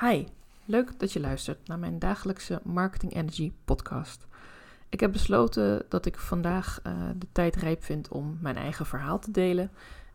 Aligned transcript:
Hi, 0.00 0.24
leuk 0.64 0.98
dat 0.98 1.12
je 1.12 1.20
luistert 1.20 1.68
naar 1.68 1.78
mijn 1.78 1.98
dagelijkse 1.98 2.60
Marketing 2.62 3.14
Energy 3.14 3.52
podcast. 3.64 4.26
Ik 4.88 5.00
heb 5.00 5.12
besloten 5.12 5.84
dat 5.88 6.06
ik 6.06 6.18
vandaag 6.18 6.80
uh, 6.86 6.92
de 7.18 7.26
tijd 7.32 7.56
rijp 7.56 7.84
vind 7.84 8.08
om 8.08 8.38
mijn 8.40 8.56
eigen 8.56 8.86
verhaal 8.86 9.18
te 9.18 9.30
delen. 9.30 9.70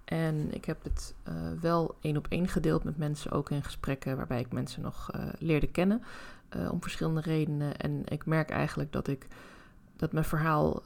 En 0.05 0.53
ik 0.53 0.65
heb 0.65 0.83
het 0.83 1.15
uh, 1.27 1.33
wel 1.61 1.95
één 2.01 2.17
op 2.17 2.27
één 2.29 2.47
gedeeld 2.47 2.83
met 2.83 2.97
mensen, 2.97 3.31
ook 3.31 3.49
in 3.49 3.63
gesprekken 3.63 4.17
waarbij 4.17 4.39
ik 4.39 4.51
mensen 4.51 4.81
nog 4.81 5.09
uh, 5.15 5.21
leerde 5.39 5.67
kennen. 5.67 6.03
om 6.71 6.81
verschillende 6.81 7.21
redenen. 7.21 7.77
En 7.77 8.01
ik 8.05 8.25
merk 8.25 8.49
eigenlijk 8.49 8.91
dat 8.91 9.07
ik 9.07 9.27
dat 9.95 10.11
mijn 10.11 10.25
verhaal 10.25 10.81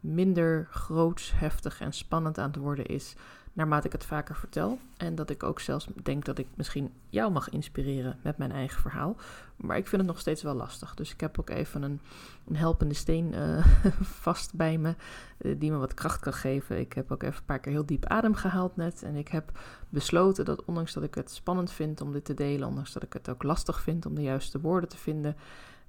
minder 0.00 0.68
groots, 0.70 1.32
heftig 1.34 1.80
en 1.80 1.92
spannend 1.92 2.38
aan 2.38 2.50
het 2.50 2.56
worden 2.56 2.86
is 2.86 3.14
naarmate 3.52 3.86
ik 3.86 3.92
het 3.92 4.04
vaker 4.04 4.36
vertel. 4.36 4.78
En 4.96 5.14
dat 5.14 5.30
ik 5.30 5.42
ook 5.42 5.60
zelfs 5.60 5.86
denk 6.02 6.24
dat 6.24 6.38
ik 6.38 6.46
misschien 6.54 6.92
jou 7.08 7.32
mag 7.32 7.48
inspireren 7.48 8.18
met 8.22 8.38
mijn 8.38 8.52
eigen 8.52 8.80
verhaal. 8.80 9.16
Maar 9.56 9.76
ik 9.76 9.86
vind 9.86 10.02
het 10.02 10.10
nog 10.10 10.20
steeds 10.20 10.42
wel 10.42 10.54
lastig. 10.54 10.94
Dus 10.94 11.12
ik 11.12 11.20
heb 11.20 11.38
ook 11.38 11.50
even 11.50 11.82
een, 11.82 12.00
een 12.46 12.56
helpende 12.56 12.94
steen 12.94 13.32
uh, 13.34 13.66
vast 14.24 14.54
bij 14.54 14.78
me, 14.78 14.94
uh, 15.38 15.54
die 15.58 15.70
me 15.70 15.76
wat 15.76 15.94
kracht 15.94 16.20
kan 16.20 16.32
geven. 16.32 16.78
Ik 16.78 16.92
heb 16.92 17.12
ook 17.12 17.22
even 17.22 17.38
een 17.38 17.44
paar 17.44 17.58
keer 17.58 17.72
heel 17.72 17.86
diep 17.86 18.06
adem 18.06 18.34
gehaald 18.34 18.76
net. 18.76 19.02
En 19.02 19.14
ik 19.14 19.28
heb 19.28 19.58
besloten 19.88 20.44
dat 20.44 20.64
ondanks 20.64 20.92
dat 20.92 21.02
ik 21.02 21.14
het 21.14 21.30
spannend 21.30 21.72
vind 21.72 22.00
om 22.00 22.12
dit 22.12 22.24
te 22.24 22.34
delen, 22.34 22.68
ondanks 22.68 22.92
dat 22.92 23.02
ik 23.02 23.12
het 23.12 23.28
ook 23.28 23.42
lastig 23.42 23.80
vind 23.80 24.06
om 24.06 24.14
de 24.14 24.22
juiste 24.22 24.60
woorden 24.60 24.88
te 24.88 24.98
vinden. 24.98 25.36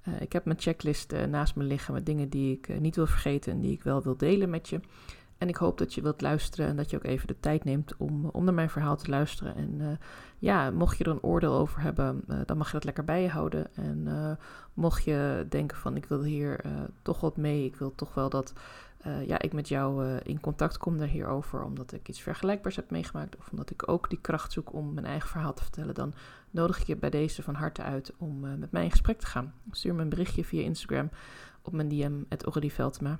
Uh, 0.08 0.20
ik 0.20 0.32
heb 0.32 0.44
mijn 0.44 0.60
checklist 0.60 1.12
naast 1.28 1.54
me 1.56 1.64
liggen 1.64 1.94
met 1.94 2.06
dingen 2.06 2.28
die 2.28 2.52
ik 2.56 2.80
niet 2.80 2.96
wil 2.96 3.06
vergeten 3.06 3.52
en 3.52 3.60
die 3.60 3.72
ik 3.72 3.82
wel 3.82 4.02
wil 4.02 4.16
delen 4.16 4.50
met 4.50 4.68
je. 4.68 4.80
En 5.42 5.48
ik 5.48 5.56
hoop 5.56 5.78
dat 5.78 5.94
je 5.94 6.02
wilt 6.02 6.20
luisteren 6.20 6.66
en 6.66 6.76
dat 6.76 6.90
je 6.90 6.96
ook 6.96 7.04
even 7.04 7.26
de 7.26 7.40
tijd 7.40 7.64
neemt 7.64 7.96
om, 7.96 8.24
om 8.24 8.44
naar 8.44 8.54
mijn 8.54 8.70
verhaal 8.70 8.96
te 8.96 9.10
luisteren. 9.10 9.54
En 9.54 9.80
uh, 9.80 9.88
ja, 10.38 10.70
mocht 10.70 10.98
je 10.98 11.04
er 11.04 11.10
een 11.10 11.22
oordeel 11.22 11.52
over 11.54 11.80
hebben, 11.80 12.24
uh, 12.28 12.40
dan 12.46 12.56
mag 12.56 12.66
je 12.66 12.72
dat 12.72 12.84
lekker 12.84 13.04
bij 13.04 13.22
je 13.22 13.28
houden. 13.28 13.74
En 13.74 14.38
mocht 14.74 15.04
je 15.04 15.46
denken 15.48 15.76
van 15.76 15.96
ik 15.96 16.04
wil 16.04 16.22
hier 16.22 16.60
toch 17.02 17.20
wat 17.20 17.36
mee, 17.36 17.64
ik 17.64 17.76
wil 17.76 17.94
toch 17.94 18.14
wel 18.14 18.28
dat 18.28 18.52
ja, 19.26 19.38
ik 19.38 19.52
met 19.52 19.68
jou 19.68 20.16
in 20.16 20.40
contact 20.40 20.78
kom 20.78 20.98
daar 20.98 21.08
hierover, 21.08 21.62
omdat 21.62 21.92
ik 21.92 22.08
iets 22.08 22.20
vergelijkbaars 22.20 22.76
heb 22.76 22.90
meegemaakt. 22.90 23.36
Of 23.36 23.50
omdat 23.50 23.70
ik 23.70 23.88
ook 23.88 24.10
die 24.10 24.20
kracht 24.20 24.52
zoek 24.52 24.72
om 24.72 24.94
mijn 24.94 25.06
eigen 25.06 25.28
verhaal 25.28 25.54
te 25.54 25.62
vertellen. 25.62 25.94
Dan 25.94 26.14
nodig 26.50 26.80
ik 26.80 26.86
je 26.86 26.96
bij 26.96 27.10
deze 27.10 27.42
van 27.42 27.54
harte 27.54 27.82
uit 27.82 28.12
om 28.18 28.40
met 28.40 28.70
mij 28.70 28.84
in 28.84 28.90
gesprek 28.90 29.18
te 29.18 29.26
gaan. 29.26 29.54
Stuur 29.70 29.94
me 29.94 30.02
een 30.02 30.08
berichtje 30.08 30.44
via 30.44 30.62
Instagram 30.62 31.10
op 31.62 31.72
mijn 31.72 31.88
DM, 31.88 32.68
Veltema. 32.68 33.18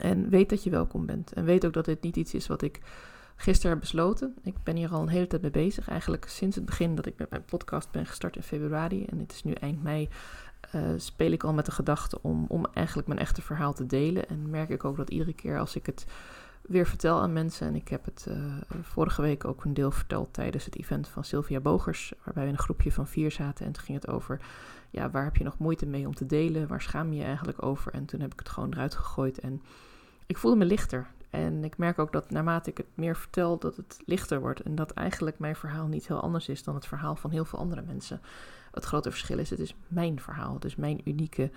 En 0.00 0.28
weet 0.28 0.48
dat 0.48 0.64
je 0.64 0.70
welkom 0.70 1.06
bent. 1.06 1.32
En 1.32 1.44
weet 1.44 1.66
ook 1.66 1.72
dat 1.72 1.84
dit 1.84 2.02
niet 2.02 2.16
iets 2.16 2.34
is 2.34 2.46
wat 2.46 2.62
ik 2.62 2.80
gisteren 3.36 3.70
heb 3.70 3.80
besloten. 3.80 4.34
Ik 4.42 4.54
ben 4.62 4.76
hier 4.76 4.90
al 4.90 5.02
een 5.02 5.08
hele 5.08 5.26
tijd 5.26 5.42
mee 5.42 5.50
bezig. 5.50 5.88
Eigenlijk 5.88 6.28
sinds 6.28 6.56
het 6.56 6.64
begin 6.64 6.94
dat 6.94 7.06
ik 7.06 7.18
met 7.18 7.30
mijn 7.30 7.44
podcast 7.44 7.90
ben 7.90 8.06
gestart 8.06 8.36
in 8.36 8.42
februari. 8.42 9.04
En 9.04 9.18
het 9.18 9.32
is 9.32 9.44
nu 9.44 9.52
eind 9.52 9.82
mei. 9.82 10.08
Uh, 10.74 10.82
speel 10.96 11.30
ik 11.30 11.44
al 11.44 11.52
met 11.52 11.66
de 11.66 11.72
gedachte 11.72 12.18
om, 12.22 12.44
om 12.48 12.66
eigenlijk 12.72 13.08
mijn 13.08 13.20
echte 13.20 13.42
verhaal 13.42 13.72
te 13.72 13.86
delen. 13.86 14.28
En 14.28 14.50
merk 14.50 14.68
ik 14.68 14.84
ook 14.84 14.96
dat 14.96 15.10
iedere 15.10 15.32
keer 15.32 15.58
als 15.58 15.76
ik 15.76 15.86
het 15.86 16.06
weer 16.60 16.86
vertel 16.86 17.20
aan 17.20 17.32
mensen. 17.32 17.66
En 17.66 17.74
ik 17.74 17.88
heb 17.88 18.04
het 18.04 18.26
uh, 18.28 18.36
vorige 18.82 19.22
week 19.22 19.44
ook 19.44 19.64
een 19.64 19.74
deel 19.74 19.90
verteld 19.90 20.32
tijdens 20.32 20.64
het 20.64 20.76
event 20.76 21.08
van 21.08 21.24
Sylvia 21.24 21.60
Bogers. 21.60 22.12
Waarbij 22.24 22.44
we 22.44 22.50
een 22.50 22.58
groepje 22.58 22.92
van 22.92 23.06
vier 23.06 23.30
zaten. 23.30 23.66
En 23.66 23.72
toen 23.72 23.84
ging 23.84 24.00
het 24.00 24.10
over 24.10 24.40
ja, 24.90 25.10
waar 25.10 25.24
heb 25.24 25.36
je 25.36 25.44
nog 25.44 25.58
moeite 25.58 25.86
mee 25.86 26.06
om 26.06 26.14
te 26.14 26.26
delen? 26.26 26.68
Waar 26.68 26.82
schaam 26.82 27.12
je 27.12 27.18
je 27.18 27.24
eigenlijk 27.24 27.62
over? 27.62 27.92
En 27.92 28.04
toen 28.04 28.20
heb 28.20 28.32
ik 28.32 28.38
het 28.38 28.48
gewoon 28.48 28.72
eruit 28.72 28.94
gegooid. 28.94 29.38
En 29.38 29.62
ik 30.30 30.38
voelde 30.38 30.56
me 30.56 30.64
lichter. 30.64 31.06
En 31.30 31.64
ik 31.64 31.78
merk 31.78 31.98
ook 31.98 32.12
dat 32.12 32.30
naarmate 32.30 32.70
ik 32.70 32.76
het 32.76 32.86
meer 32.94 33.16
vertel, 33.16 33.58
dat 33.58 33.76
het 33.76 34.02
lichter 34.04 34.40
wordt. 34.40 34.60
En 34.60 34.74
dat 34.74 34.90
eigenlijk 34.90 35.38
mijn 35.38 35.56
verhaal 35.56 35.86
niet 35.86 36.06
heel 36.06 36.20
anders 36.20 36.48
is 36.48 36.62
dan 36.62 36.74
het 36.74 36.86
verhaal 36.86 37.16
van 37.16 37.30
heel 37.30 37.44
veel 37.44 37.58
andere 37.58 37.82
mensen. 37.82 38.20
Het 38.70 38.84
grote 38.84 39.10
verschil 39.10 39.38
is, 39.38 39.50
het 39.50 39.58
is 39.58 39.74
mijn 39.88 40.20
verhaal. 40.20 40.58
Dus 40.58 40.76
mijn 40.76 41.00
unieke 41.04 41.50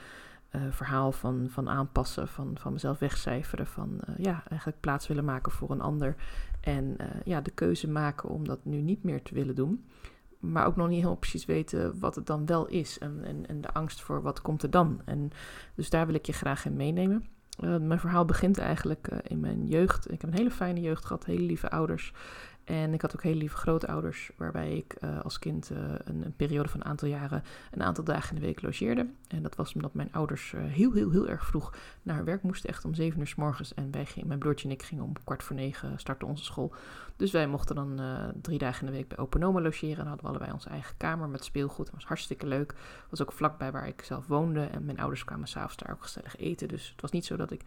uh, 0.51 0.61
verhaal 0.69 1.11
van, 1.11 1.47
van 1.49 1.69
aanpassen, 1.69 2.27
van, 2.27 2.57
van 2.59 2.73
mezelf 2.73 2.99
wegcijferen. 2.99 3.67
Van 3.67 3.99
uh, 4.09 4.15
ja, 4.17 4.43
eigenlijk 4.47 4.79
plaats 4.79 5.07
willen 5.07 5.25
maken 5.25 5.51
voor 5.51 5.71
een 5.71 5.81
ander. 5.81 6.15
En 6.61 6.95
uh, 7.01 7.07
ja, 7.25 7.41
de 7.41 7.51
keuze 7.51 7.89
maken 7.89 8.29
om 8.29 8.47
dat 8.47 8.65
nu 8.65 8.81
niet 8.81 9.03
meer 9.03 9.21
te 9.21 9.33
willen 9.33 9.55
doen. 9.55 9.85
Maar 10.39 10.65
ook 10.65 10.75
nog 10.75 10.87
niet 10.87 10.95
helemaal 10.95 11.17
precies 11.17 11.45
weten 11.45 11.99
wat 11.99 12.15
het 12.15 12.25
dan 12.25 12.45
wel 12.45 12.67
is. 12.67 12.99
En, 12.99 13.23
en, 13.23 13.47
en 13.47 13.61
de 13.61 13.73
angst 13.73 14.01
voor 14.01 14.21
wat 14.21 14.41
komt 14.41 14.63
er 14.63 14.69
dan. 14.69 15.01
En 15.05 15.31
dus 15.75 15.89
daar 15.89 16.05
wil 16.05 16.15
ik 16.15 16.25
je 16.25 16.33
graag 16.33 16.65
in 16.65 16.75
meenemen. 16.75 17.25
Uh, 17.59 17.77
mijn 17.77 17.99
verhaal 17.99 18.25
begint 18.25 18.57
eigenlijk 18.57 19.07
uh, 19.11 19.19
in 19.23 19.39
mijn 19.39 19.67
jeugd. 19.67 20.11
Ik 20.11 20.21
heb 20.21 20.29
een 20.31 20.37
hele 20.37 20.51
fijne 20.51 20.81
jeugd 20.81 21.05
gehad, 21.05 21.25
hele 21.25 21.41
lieve 21.41 21.69
ouders. 21.69 22.13
En 22.63 22.93
ik 22.93 23.01
had 23.01 23.15
ook 23.15 23.23
hele 23.23 23.35
lieve 23.35 23.57
grootouders, 23.57 24.31
waarbij 24.37 24.75
ik 24.75 24.95
uh, 25.03 25.21
als 25.21 25.39
kind 25.39 25.71
uh, 25.71 25.77
een, 26.03 26.33
periode 26.35 26.69
van 26.69 26.79
een 26.79 26.85
aantal 26.85 27.07
jaren 27.07 27.43
een 27.71 27.83
aantal 27.83 28.03
dagen 28.03 28.35
in 28.35 28.41
de 28.41 28.47
week 28.47 28.61
logeerde. 28.61 29.07
En 29.27 29.43
dat 29.43 29.55
was 29.55 29.73
omdat 29.73 29.93
mijn 29.93 30.09
ouders 30.11 30.51
uh, 30.51 30.61
heel, 30.63 30.91
heel, 30.91 31.11
heel 31.11 31.29
erg 31.29 31.45
vroeg 31.45 31.73
naar 32.01 32.25
werk 32.25 32.43
moesten, 32.43 32.69
echt 32.69 32.85
om 32.85 32.93
zeven 32.93 33.19
uur 33.19 33.27
s 33.27 33.35
morgens. 33.35 33.73
En 33.73 33.91
wij 33.91 34.05
gingen, 34.05 34.27
mijn 34.27 34.39
broertje 34.39 34.67
en 34.67 34.73
ik 34.73 34.83
gingen 34.83 35.03
om 35.03 35.13
kwart 35.23 35.43
voor 35.43 35.55
negen 35.55 35.99
starten 35.99 36.27
onze 36.27 36.43
school. 36.43 36.73
Dus 37.15 37.31
wij 37.31 37.47
mochten 37.47 37.75
dan 37.75 38.01
drie 38.41 38.57
dagen 38.57 38.85
in 38.85 38.91
de 38.91 38.97
week 38.97 39.07
bij 39.07 39.17
Openoma 39.17 39.61
logeren. 39.61 39.97
En 39.97 40.07
hadden 40.07 40.23
we 40.23 40.29
allebei 40.29 40.51
onze 40.51 40.69
eigen 40.69 40.97
kamer 40.97 41.29
met 41.29 41.43
speelgoed. 41.43 41.85
Dat 41.85 41.95
was 41.95 42.05
hartstikke 42.05 42.47
leuk. 42.47 42.73
was 43.09 43.21
ook 43.21 43.31
vlakbij 43.31 43.71
waar 43.71 43.87
ik 43.87 44.01
zelf 44.01 44.27
woonde. 44.27 44.63
En 44.63 44.85
mijn 44.85 44.99
ouders 44.99 45.23
kwamen 45.23 45.47
s'avonds 45.47 45.77
daar 45.77 45.91
ook 45.91 46.03
gezellig 46.03 46.37
eten. 46.37 46.67
Dus 46.67 46.89
het 46.89 47.01
was 47.01 47.11
niet 47.11 47.25
zo 47.25 47.35
dat 47.35 47.51
ik 47.51 47.63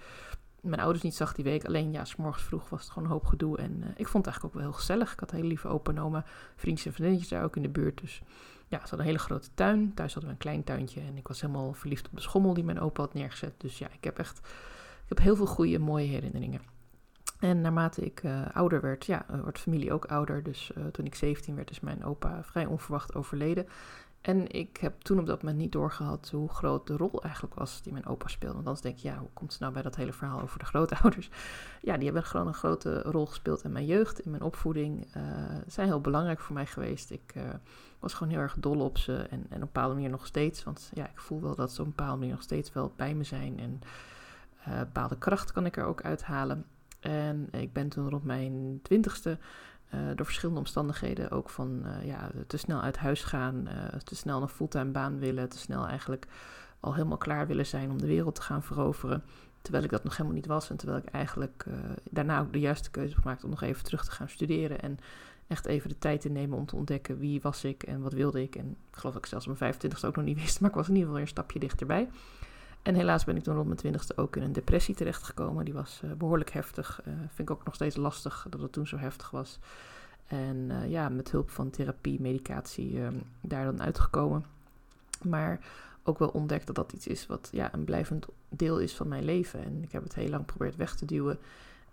mijn 0.60 0.80
ouders 0.80 1.02
niet 1.02 1.14
zag 1.14 1.32
die 1.32 1.44
week. 1.44 1.64
Alleen 1.64 1.92
ja, 1.92 2.04
s 2.04 2.16
morgens 2.16 2.44
vroeg 2.44 2.68
was 2.68 2.80
het 2.80 2.90
gewoon 2.90 3.04
een 3.08 3.14
hoop 3.14 3.26
gedoe. 3.26 3.58
En 3.58 3.76
uh, 3.80 3.88
ik 3.96 4.08
vond 4.08 4.24
het 4.24 4.26
eigenlijk 4.26 4.44
ook 4.44 4.52
wel 4.52 4.62
heel 4.62 4.72
gezellig. 4.72 5.12
Ik 5.12 5.20
had 5.20 5.30
hele 5.30 5.46
lieve 5.46 5.68
opa 5.68 6.24
vriendjes 6.56 6.86
en 6.86 6.92
vriendinnetjes 6.92 7.28
daar 7.30 7.44
ook 7.44 7.56
in 7.56 7.62
de 7.62 7.68
buurt. 7.68 8.00
Dus 8.00 8.22
ja, 8.68 8.76
ze 8.76 8.80
hadden 8.80 8.98
een 8.98 9.04
hele 9.04 9.18
grote 9.18 9.48
tuin. 9.54 9.94
Thuis 9.94 10.12
hadden 10.12 10.30
we 10.30 10.36
een 10.36 10.42
klein 10.42 10.64
tuintje. 10.64 11.00
En 11.00 11.16
ik 11.16 11.28
was 11.28 11.40
helemaal 11.40 11.72
verliefd 11.72 12.06
op 12.06 12.14
de 12.14 12.20
schommel 12.20 12.54
die 12.54 12.64
mijn 12.64 12.80
opa 12.80 13.02
had 13.02 13.14
neergezet. 13.14 13.54
Dus 13.56 13.78
ja, 13.78 13.88
ik 13.92 14.04
heb 14.04 14.18
echt 14.18 14.38
ik 15.02 15.08
heb 15.08 15.18
heel 15.18 15.36
veel 15.36 15.46
goede, 15.46 15.78
mooie 15.78 16.06
herinneringen. 16.06 16.60
En 17.40 17.60
naarmate 17.60 18.04
ik 18.04 18.22
uh, 18.22 18.46
ouder 18.52 18.80
werd, 18.80 19.06
ja, 19.06 19.26
wordt 19.42 19.58
familie 19.58 19.92
ook 19.92 20.04
ouder. 20.04 20.42
Dus 20.42 20.70
toen 20.92 21.04
ik 21.04 21.14
17 21.14 21.54
werd, 21.54 21.70
is 21.70 21.80
mijn 21.80 22.04
opa 22.04 22.42
vrij 22.44 22.66
onverwacht 22.66 23.14
overleden. 23.14 23.66
En 24.26 24.52
ik 24.52 24.76
heb 24.76 25.00
toen 25.00 25.18
op 25.18 25.26
dat 25.26 25.42
moment 25.42 25.58
niet 25.58 25.72
doorgehad 25.72 26.30
hoe 26.30 26.48
groot 26.48 26.86
de 26.86 26.96
rol 26.96 27.22
eigenlijk 27.22 27.54
was 27.54 27.82
die 27.82 27.92
mijn 27.92 28.06
opa 28.06 28.28
speelde. 28.28 28.54
Want 28.54 28.66
anders 28.66 28.84
denk 28.84 28.96
je, 28.96 29.08
ja, 29.08 29.18
hoe 29.18 29.28
komt 29.32 29.50
het 29.52 29.60
nou 29.60 29.72
bij 29.72 29.82
dat 29.82 29.96
hele 29.96 30.12
verhaal 30.12 30.40
over 30.40 30.58
de 30.58 30.64
grootouders? 30.64 31.30
Ja, 31.82 31.94
die 31.96 32.04
hebben 32.04 32.22
gewoon 32.22 32.46
een 32.46 32.54
grote 32.54 33.02
rol 33.02 33.26
gespeeld 33.26 33.64
in 33.64 33.72
mijn 33.72 33.86
jeugd, 33.86 34.20
in 34.20 34.30
mijn 34.30 34.42
opvoeding. 34.42 35.06
Uh, 35.16 35.22
zijn 35.66 35.86
heel 35.86 36.00
belangrijk 36.00 36.40
voor 36.40 36.54
mij 36.54 36.66
geweest. 36.66 37.10
Ik 37.10 37.32
uh, 37.36 37.42
was 37.98 38.14
gewoon 38.14 38.32
heel 38.32 38.42
erg 38.42 38.56
dol 38.58 38.80
op 38.80 38.98
ze 38.98 39.16
en, 39.16 39.28
en 39.30 39.44
op 39.44 39.52
een 39.52 39.58
bepaalde 39.60 39.94
manier 39.94 40.10
nog 40.10 40.26
steeds. 40.26 40.64
Want 40.64 40.90
ja, 40.94 41.04
ik 41.04 41.20
voel 41.20 41.40
wel 41.40 41.54
dat 41.54 41.72
ze 41.72 41.80
op 41.80 41.86
een 41.86 41.94
bepaalde 41.96 42.18
manier 42.18 42.34
nog 42.34 42.42
steeds 42.42 42.72
wel 42.72 42.92
bij 42.96 43.14
me 43.14 43.24
zijn. 43.24 43.58
En 43.58 43.80
uh, 44.68 44.78
bepaalde 44.78 45.18
kracht 45.18 45.52
kan 45.52 45.66
ik 45.66 45.76
er 45.76 45.84
ook 45.84 46.02
uithalen. 46.02 46.64
En 47.00 47.48
ik 47.50 47.72
ben 47.72 47.88
toen 47.88 48.10
rond 48.10 48.24
mijn 48.24 48.80
twintigste 48.82 49.38
uh, 49.94 50.00
door 50.14 50.26
verschillende 50.26 50.60
omstandigheden 50.60 51.30
ook 51.30 51.50
van 51.50 51.82
uh, 51.84 52.06
ja, 52.06 52.30
te 52.46 52.56
snel 52.56 52.80
uit 52.80 52.96
huis 52.96 53.24
gaan, 53.24 53.68
uh, 53.68 53.98
te 54.04 54.16
snel 54.16 54.42
een 54.42 54.48
fulltime 54.48 54.90
baan 54.90 55.18
willen, 55.18 55.48
te 55.48 55.58
snel 55.58 55.86
eigenlijk 55.86 56.26
al 56.80 56.94
helemaal 56.94 57.16
klaar 57.16 57.46
willen 57.46 57.66
zijn 57.66 57.90
om 57.90 57.98
de 57.98 58.06
wereld 58.06 58.34
te 58.34 58.42
gaan 58.42 58.62
veroveren. 58.62 59.22
Terwijl 59.62 59.84
ik 59.84 59.90
dat 59.90 60.04
nog 60.04 60.12
helemaal 60.12 60.36
niet 60.36 60.46
was 60.46 60.70
en 60.70 60.76
terwijl 60.76 60.98
ik 60.98 61.08
eigenlijk 61.08 61.66
daarna 62.10 62.40
ook 62.40 62.52
de 62.52 62.60
juiste 62.60 62.90
keuze 62.90 63.12
heb 63.12 63.22
gemaakt 63.22 63.44
om 63.44 63.50
nog 63.50 63.62
even 63.62 63.84
terug 63.84 64.04
te 64.04 64.10
gaan 64.10 64.28
studeren 64.28 64.80
en 64.80 64.98
echt 65.46 65.66
even 65.66 65.88
de 65.88 65.98
tijd 65.98 66.20
te 66.20 66.28
nemen 66.28 66.58
om 66.58 66.66
te 66.66 66.76
ontdekken 66.76 67.18
wie 67.18 67.40
was 67.40 67.64
ik 67.64 67.82
en 67.82 68.00
wat 68.00 68.12
wilde 68.12 68.42
ik. 68.42 68.56
En 68.56 68.76
ik 68.90 68.96
geloof 68.96 69.14
dat 69.14 69.24
ik 69.24 69.30
zelfs 69.30 69.46
mijn 69.46 69.74
25ste 69.74 70.06
ook 70.06 70.16
nog 70.16 70.24
niet 70.24 70.40
wist, 70.40 70.60
maar 70.60 70.70
ik 70.70 70.76
was 70.76 70.88
in 70.88 70.94
ieder 70.94 71.08
geval 71.08 71.22
weer 71.22 71.30
een 71.30 71.36
stapje 71.36 71.58
dichterbij. 71.58 72.08
En 72.86 72.94
helaas 72.94 73.24
ben 73.24 73.36
ik 73.36 73.42
toen 73.42 73.54
rond 73.54 73.66
mijn 73.66 73.78
twintigste 73.78 74.16
ook 74.16 74.36
in 74.36 74.42
een 74.42 74.52
depressie 74.52 74.94
terechtgekomen. 74.94 75.64
Die 75.64 75.74
was 75.74 76.00
uh, 76.04 76.12
behoorlijk 76.12 76.50
heftig. 76.50 77.00
Uh, 77.00 77.14
vind 77.18 77.48
ik 77.48 77.50
ook 77.50 77.64
nog 77.64 77.74
steeds 77.74 77.96
lastig 77.96 78.46
dat 78.50 78.60
het 78.60 78.72
toen 78.72 78.86
zo 78.86 78.96
heftig 78.96 79.30
was. 79.30 79.58
En 80.26 80.56
uh, 80.56 80.90
ja, 80.90 81.08
met 81.08 81.30
hulp 81.30 81.50
van 81.50 81.70
therapie, 81.70 82.20
medicatie, 82.20 83.00
daar 83.40 83.64
dan 83.64 83.82
uitgekomen. 83.82 84.44
Maar 85.22 85.60
ook 86.02 86.18
wel 86.18 86.28
ontdekt 86.28 86.66
dat 86.66 86.74
dat 86.74 86.92
iets 86.92 87.06
is 87.06 87.26
wat 87.26 87.48
ja, 87.52 87.74
een 87.74 87.84
blijvend 87.84 88.26
deel 88.48 88.78
is 88.78 88.94
van 88.94 89.08
mijn 89.08 89.24
leven. 89.24 89.64
En 89.64 89.82
ik 89.82 89.92
heb 89.92 90.02
het 90.02 90.14
heel 90.14 90.28
lang 90.28 90.42
geprobeerd 90.46 90.76
weg 90.76 90.96
te 90.96 91.04
duwen. 91.04 91.38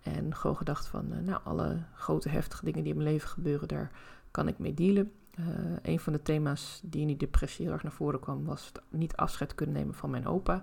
En 0.02 0.34
gewoon 0.34 0.56
gedacht 0.56 0.86
van, 0.86 1.24
nou, 1.24 1.40
alle 1.44 1.78
grote 1.94 2.28
heftige 2.28 2.64
dingen 2.64 2.82
die 2.82 2.92
in 2.92 2.98
mijn 2.98 3.10
leven 3.10 3.28
gebeuren, 3.28 3.68
daar 3.68 3.90
kan 4.30 4.48
ik 4.48 4.58
mee 4.58 4.74
dealen. 4.74 5.12
Uh, 5.38 5.46
een 5.82 6.00
van 6.00 6.12
de 6.12 6.22
thema's 6.22 6.80
die 6.82 7.00
in 7.00 7.06
die 7.06 7.16
depressie 7.16 7.64
heel 7.64 7.74
erg 7.74 7.82
naar 7.82 7.92
voren 7.92 8.20
kwam, 8.20 8.44
was 8.44 8.66
het 8.66 8.80
niet 8.88 9.16
afscheid 9.16 9.54
kunnen 9.54 9.74
nemen 9.74 9.94
van 9.94 10.10
mijn 10.10 10.26
opa. 10.26 10.62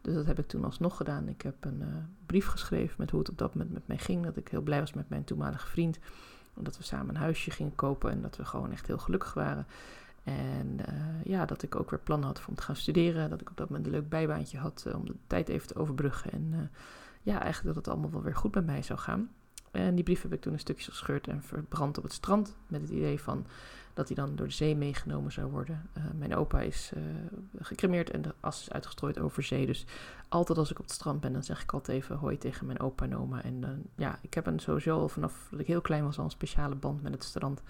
Dus 0.00 0.14
dat 0.14 0.26
heb 0.26 0.38
ik 0.38 0.46
toen 0.46 0.64
alsnog 0.64 0.96
gedaan. 0.96 1.28
Ik 1.28 1.42
heb 1.42 1.64
een 1.64 1.80
uh, 1.80 1.86
brief 2.26 2.46
geschreven 2.46 2.94
met 2.98 3.10
hoe 3.10 3.18
het 3.20 3.28
op 3.28 3.38
dat 3.38 3.54
moment 3.54 3.72
met 3.72 3.86
mij 3.86 3.98
ging. 3.98 4.24
Dat 4.24 4.36
ik 4.36 4.48
heel 4.48 4.62
blij 4.62 4.80
was 4.80 4.92
met 4.92 5.08
mijn 5.08 5.24
toenmalige 5.24 5.66
vriend. 5.66 5.98
Dat 6.54 6.76
we 6.76 6.82
samen 6.82 7.08
een 7.08 7.20
huisje 7.20 7.50
gingen 7.50 7.74
kopen 7.74 8.10
en 8.10 8.22
dat 8.22 8.36
we 8.36 8.44
gewoon 8.44 8.72
echt 8.72 8.86
heel 8.86 8.98
gelukkig 8.98 9.34
waren. 9.34 9.66
En 10.24 10.78
uh, 10.88 11.24
ja, 11.24 11.46
dat 11.46 11.62
ik 11.62 11.76
ook 11.76 11.90
weer 11.90 12.00
plannen 12.00 12.28
had 12.28 12.44
om 12.48 12.54
te 12.54 12.62
gaan 12.62 12.76
studeren. 12.76 13.30
Dat 13.30 13.40
ik 13.40 13.50
op 13.50 13.56
dat 13.56 13.68
moment 13.68 13.86
een 13.86 13.92
leuk 13.92 14.08
bijbaantje 14.08 14.58
had 14.58 14.86
om 14.94 15.06
de 15.06 15.14
tijd 15.26 15.48
even 15.48 15.66
te 15.66 15.74
overbruggen. 15.76 16.32
En 16.32 16.70
ja, 17.22 17.40
eigenlijk 17.40 17.74
dat 17.74 17.84
het 17.84 17.94
allemaal 17.94 18.10
wel 18.10 18.22
weer 18.22 18.36
goed 18.36 18.54
met 18.54 18.66
mij 18.66 18.82
zou 18.82 18.98
gaan. 18.98 19.30
En 19.70 19.94
die 19.94 20.04
brief 20.04 20.22
heb 20.22 20.32
ik 20.32 20.40
toen 20.40 20.52
een 20.52 20.58
stukje 20.58 20.90
gescheurd 20.90 21.28
en 21.28 21.42
verbrand 21.42 21.98
op 21.98 22.04
het 22.04 22.12
strand. 22.12 22.56
Met 22.66 22.80
het 22.80 22.90
idee 22.90 23.20
van, 23.20 23.46
dat 23.94 24.06
hij 24.06 24.16
dan 24.16 24.36
door 24.36 24.46
de 24.46 24.52
zee 24.52 24.76
meegenomen 24.76 25.32
zou 25.32 25.50
worden. 25.50 25.88
mijn 26.18 26.34
opa 26.36 26.60
is 26.60 26.92
gecremeerd 27.58 28.10
en 28.10 28.22
de 28.22 28.34
as 28.40 28.60
is 28.60 28.70
uitgestrooid 28.70 29.18
over 29.18 29.42
zee. 29.42 29.66
Dus 29.66 29.86
altijd 30.28 30.58
als 30.58 30.70
ik 30.70 30.78
op 30.78 30.84
het 30.84 30.94
strand 30.94 31.20
ben, 31.20 31.32
dan 31.32 31.42
zeg 31.42 31.62
ik 31.62 31.72
altijd 31.72 31.96
even 31.96 32.16
hoi 32.16 32.38
tegen 32.38 32.66
mijn 32.66 32.80
opa 32.80 33.04
en 33.04 33.16
oma. 33.16 33.42
En 33.42 33.86
ja, 33.96 34.18
ik 34.20 34.34
heb 34.34 34.46
een 34.46 34.58
sowieso 34.58 35.08
vanaf 35.08 35.48
dat 35.50 35.60
ik 35.60 35.66
heel 35.66 35.80
klein 35.80 36.04
was 36.04 36.18
al 36.18 36.24
een 36.24 36.30
speciale 36.30 36.74
band 36.74 37.02
met 37.02 37.12
het 37.12 37.24
strand. 37.24 37.62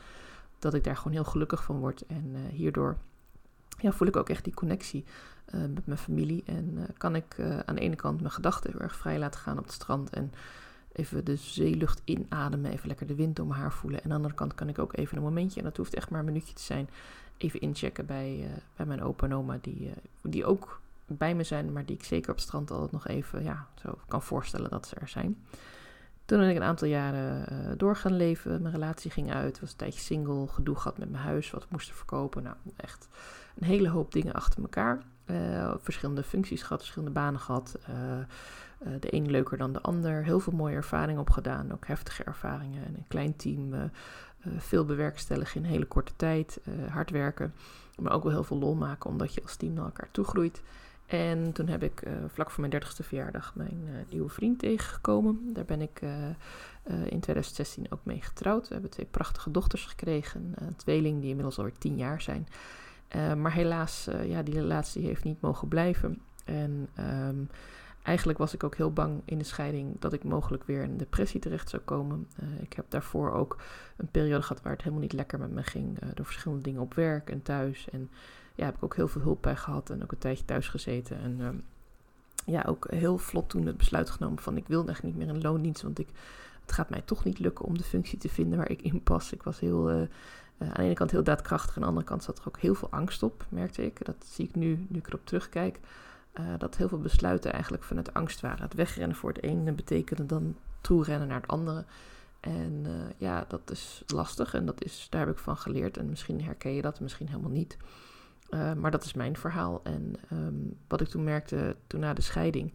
Dat 0.58 0.74
ik 0.74 0.84
daar 0.84 0.96
gewoon 0.96 1.12
heel 1.12 1.24
gelukkig 1.24 1.64
van 1.64 1.78
word. 1.78 2.06
En 2.06 2.36
hierdoor 2.50 2.96
ja, 3.78 3.92
voel 3.92 4.08
ik 4.08 4.16
ook 4.16 4.28
echt 4.28 4.44
die 4.44 4.54
connectie 4.54 5.04
uh, 5.54 5.60
met 5.60 5.86
mijn 5.86 5.98
familie. 5.98 6.42
En 6.46 6.74
uh, 6.74 6.82
kan 6.96 7.14
ik 7.16 7.36
uh, 7.38 7.58
aan 7.58 7.74
de 7.74 7.80
ene 7.80 7.96
kant 7.96 8.20
mijn 8.20 8.32
gedachten 8.32 8.70
heel 8.70 8.80
erg 8.80 8.96
vrij 8.96 9.18
laten 9.18 9.40
gaan 9.40 9.58
op 9.58 9.64
het 9.64 9.72
strand. 9.72 10.10
En 10.10 10.32
even 10.94 11.24
de 11.24 11.36
zeelucht 11.36 12.02
inademen, 12.04 12.70
even 12.70 12.88
lekker 12.88 13.06
de 13.06 13.14
wind 13.14 13.38
om 13.38 13.48
mijn 13.48 13.60
haar 13.60 13.72
voelen. 13.72 13.98
En 13.98 14.04
aan 14.04 14.10
de 14.10 14.16
andere 14.16 14.34
kant 14.34 14.54
kan 14.54 14.68
ik 14.68 14.78
ook 14.78 14.96
even 14.96 15.16
een 15.16 15.22
momentje, 15.22 15.58
en 15.58 15.66
dat 15.66 15.76
hoeft 15.76 15.94
echt 15.94 16.10
maar 16.10 16.20
een 16.20 16.26
minuutje 16.26 16.54
te 16.54 16.62
zijn, 16.62 16.88
even 17.36 17.60
inchecken 17.60 18.06
bij, 18.06 18.48
bij 18.76 18.86
mijn 18.86 19.02
opa 19.02 19.26
en 19.26 19.34
oma. 19.34 19.58
Die, 19.60 19.92
die 20.22 20.44
ook 20.44 20.80
bij 21.06 21.34
me 21.34 21.42
zijn, 21.42 21.72
maar 21.72 21.84
die 21.84 21.96
ik 21.96 22.04
zeker 22.04 22.30
op 22.30 22.36
het 22.36 22.44
strand 22.44 22.70
altijd 22.70 22.92
nog 22.92 23.06
even 23.06 23.42
ja, 23.42 23.66
zo 23.74 23.98
kan 24.08 24.22
voorstellen 24.22 24.70
dat 24.70 24.86
ze 24.86 24.94
er 24.94 25.08
zijn. 25.08 25.36
Toen 26.24 26.38
ben 26.38 26.48
ik 26.48 26.56
een 26.56 26.62
aantal 26.62 26.88
jaren 26.88 27.52
uh, 27.52 27.72
door 27.76 27.96
gaan 27.96 28.16
leven. 28.16 28.62
Mijn 28.62 28.74
relatie 28.74 29.10
ging 29.10 29.32
uit. 29.32 29.60
Was 29.60 29.70
een 29.70 29.76
tijdje 29.76 30.00
single. 30.00 30.46
Gedoe 30.48 30.76
gehad 30.76 30.98
met 30.98 31.10
mijn 31.10 31.22
huis. 31.22 31.50
Wat 31.50 31.62
ik 31.62 31.70
moest 31.70 31.92
verkopen. 31.92 32.42
Nou, 32.42 32.56
echt 32.76 33.08
een 33.58 33.66
hele 33.66 33.88
hoop 33.88 34.12
dingen 34.12 34.32
achter 34.32 34.62
elkaar. 34.62 35.02
Uh, 35.26 35.74
verschillende 35.78 36.22
functies 36.22 36.62
gehad, 36.62 36.78
verschillende 36.78 37.14
banen 37.14 37.40
gehad. 37.40 37.78
Uh, 37.90 37.96
de 39.00 39.14
een 39.14 39.30
leuker 39.30 39.58
dan 39.58 39.72
de 39.72 39.80
ander. 39.80 40.24
Heel 40.24 40.40
veel 40.40 40.52
mooie 40.52 40.74
ervaringen 40.74 41.20
opgedaan. 41.20 41.72
Ook 41.72 41.86
heftige 41.86 42.24
ervaringen. 42.24 42.84
En 42.84 42.94
een 42.94 43.08
klein 43.08 43.36
team. 43.36 43.90
veel 44.56 44.84
bewerkstelligen 44.84 45.62
in 45.62 45.70
hele 45.70 45.84
korte 45.84 46.12
tijd. 46.16 46.60
hard 46.88 47.10
werken. 47.10 47.54
Maar 48.00 48.12
ook 48.12 48.22
wel 48.22 48.32
heel 48.32 48.44
veel 48.44 48.58
lol 48.58 48.74
maken. 48.74 49.10
Omdat 49.10 49.34
je 49.34 49.42
als 49.42 49.56
team 49.56 49.72
naar 49.72 49.84
elkaar 49.84 50.08
toegroeit. 50.10 50.62
En 51.06 51.52
toen 51.52 51.68
heb 51.68 51.82
ik 51.82 52.02
vlak 52.26 52.50
voor 52.50 52.68
mijn 52.68 52.82
30ste 52.82 53.04
verjaardag 53.04 53.54
mijn 53.54 54.06
nieuwe 54.10 54.28
vriend 54.28 54.58
tegengekomen. 54.58 55.50
Daar 55.52 55.64
ben 55.64 55.80
ik 55.80 56.00
in 56.84 57.20
2016 57.20 57.86
ook 57.88 58.00
mee 58.02 58.20
getrouwd. 58.20 58.68
We 58.68 58.72
hebben 58.72 58.90
twee 58.90 59.06
prachtige 59.10 59.50
dochters 59.50 59.86
gekregen. 59.86 60.52
Een 60.54 60.76
tweeling 60.76 61.20
die 61.20 61.28
inmiddels 61.28 61.58
alweer 61.58 61.78
tien 61.78 61.96
jaar 61.96 62.20
zijn. 62.20 62.48
Uh, 63.16 63.34
maar 63.34 63.52
helaas, 63.52 64.08
uh, 64.08 64.28
ja, 64.28 64.42
die 64.42 64.54
relatie 64.54 65.06
heeft 65.06 65.24
niet 65.24 65.40
mogen 65.40 65.68
blijven. 65.68 66.20
En 66.44 66.88
um, 66.98 67.48
eigenlijk 68.02 68.38
was 68.38 68.54
ik 68.54 68.64
ook 68.64 68.76
heel 68.76 68.92
bang 68.92 69.22
in 69.24 69.38
de 69.38 69.44
scheiding 69.44 69.96
dat 69.98 70.12
ik 70.12 70.24
mogelijk 70.24 70.64
weer 70.64 70.82
in 70.82 70.96
depressie 70.96 71.40
terecht 71.40 71.68
zou 71.68 71.82
komen. 71.82 72.28
Uh, 72.42 72.62
ik 72.62 72.72
heb 72.72 72.84
daarvoor 72.88 73.32
ook 73.32 73.56
een 73.96 74.08
periode 74.10 74.42
gehad 74.42 74.62
waar 74.62 74.72
het 74.72 74.82
helemaal 74.82 75.02
niet 75.02 75.12
lekker 75.12 75.38
met 75.38 75.50
me 75.50 75.62
ging. 75.62 75.98
door 76.14 76.24
verschillende 76.24 76.62
dingen 76.62 76.80
op 76.80 76.94
werk 76.94 77.30
en 77.30 77.42
thuis. 77.42 77.88
En 77.90 78.10
ja, 78.54 78.64
heb 78.64 78.74
ik 78.74 78.84
ook 78.84 78.96
heel 78.96 79.08
veel 79.08 79.22
hulp 79.22 79.42
bij 79.42 79.56
gehad 79.56 79.90
en 79.90 80.02
ook 80.02 80.12
een 80.12 80.18
tijdje 80.18 80.44
thuis 80.44 80.68
gezeten. 80.68 81.20
En 81.20 81.40
um, 81.40 81.64
ja, 82.46 82.64
ook 82.66 82.86
heel 82.90 83.18
vlot 83.18 83.48
toen 83.48 83.66
het 83.66 83.76
besluit 83.76 84.10
genomen 84.10 84.42
van 84.42 84.56
ik 84.56 84.66
wil 84.66 84.88
echt 84.88 85.02
niet 85.02 85.16
meer 85.16 85.28
een 85.28 85.42
loondienst. 85.42 85.82
Want 85.82 85.98
ik, 85.98 86.08
het 86.62 86.72
gaat 86.72 86.90
mij 86.90 87.02
toch 87.04 87.24
niet 87.24 87.38
lukken 87.38 87.64
om 87.64 87.78
de 87.78 87.84
functie 87.84 88.18
te 88.18 88.28
vinden 88.28 88.58
waar 88.58 88.70
ik 88.70 88.82
in 88.82 89.02
pas. 89.02 89.32
Ik 89.32 89.42
was 89.42 89.60
heel 89.60 90.08
aan 90.58 90.68
de 90.74 90.82
ene 90.82 90.94
kant 90.94 91.10
heel 91.10 91.24
daadkrachtig, 91.24 91.76
aan 91.76 91.82
de 91.82 91.88
andere 91.88 92.06
kant 92.06 92.22
zat 92.22 92.38
er 92.38 92.48
ook 92.48 92.58
heel 92.58 92.74
veel 92.74 92.90
angst 92.90 93.22
op, 93.22 93.46
merkte 93.48 93.84
ik. 93.84 94.04
Dat 94.04 94.24
zie 94.26 94.44
ik 94.48 94.54
nu, 94.54 94.86
nu 94.88 94.98
ik 94.98 95.06
erop 95.06 95.26
terugkijk. 95.26 95.80
Uh, 96.40 96.46
dat 96.58 96.76
heel 96.76 96.88
veel 96.88 96.98
besluiten 96.98 97.52
eigenlijk 97.52 97.82
vanuit 97.82 98.14
angst 98.14 98.40
waren. 98.40 98.62
Het 98.62 98.74
wegrennen 98.74 99.16
voor 99.16 99.32
het 99.32 99.42
ene 99.42 99.72
betekende 99.72 100.26
dan 100.26 100.56
toerennen 100.80 101.28
naar 101.28 101.40
het 101.40 101.50
andere. 101.50 101.84
En 102.40 102.84
uh, 102.86 102.92
ja, 103.16 103.44
dat 103.48 103.70
is 103.70 104.02
lastig 104.06 104.54
en 104.54 104.66
dat 104.66 104.84
is, 104.84 105.06
daar 105.10 105.26
heb 105.26 105.34
ik 105.34 105.42
van 105.42 105.56
geleerd. 105.56 105.96
En 105.96 106.08
misschien 106.08 106.42
herken 106.42 106.72
je 106.72 106.82
dat, 106.82 107.00
misschien 107.00 107.28
helemaal 107.28 107.50
niet. 107.50 107.76
maar 108.76 108.90
dat 108.90 109.04
is 109.04 109.14
mijn 109.14 109.36
verhaal. 109.36 109.80
En 109.82 110.14
um, 110.32 110.76
wat 110.88 111.00
ik 111.00 111.08
toen 111.08 111.24
merkte, 111.24 111.76
toen 111.86 112.00
na 112.00 112.14
de 112.14 112.22
scheiding, 112.22 112.72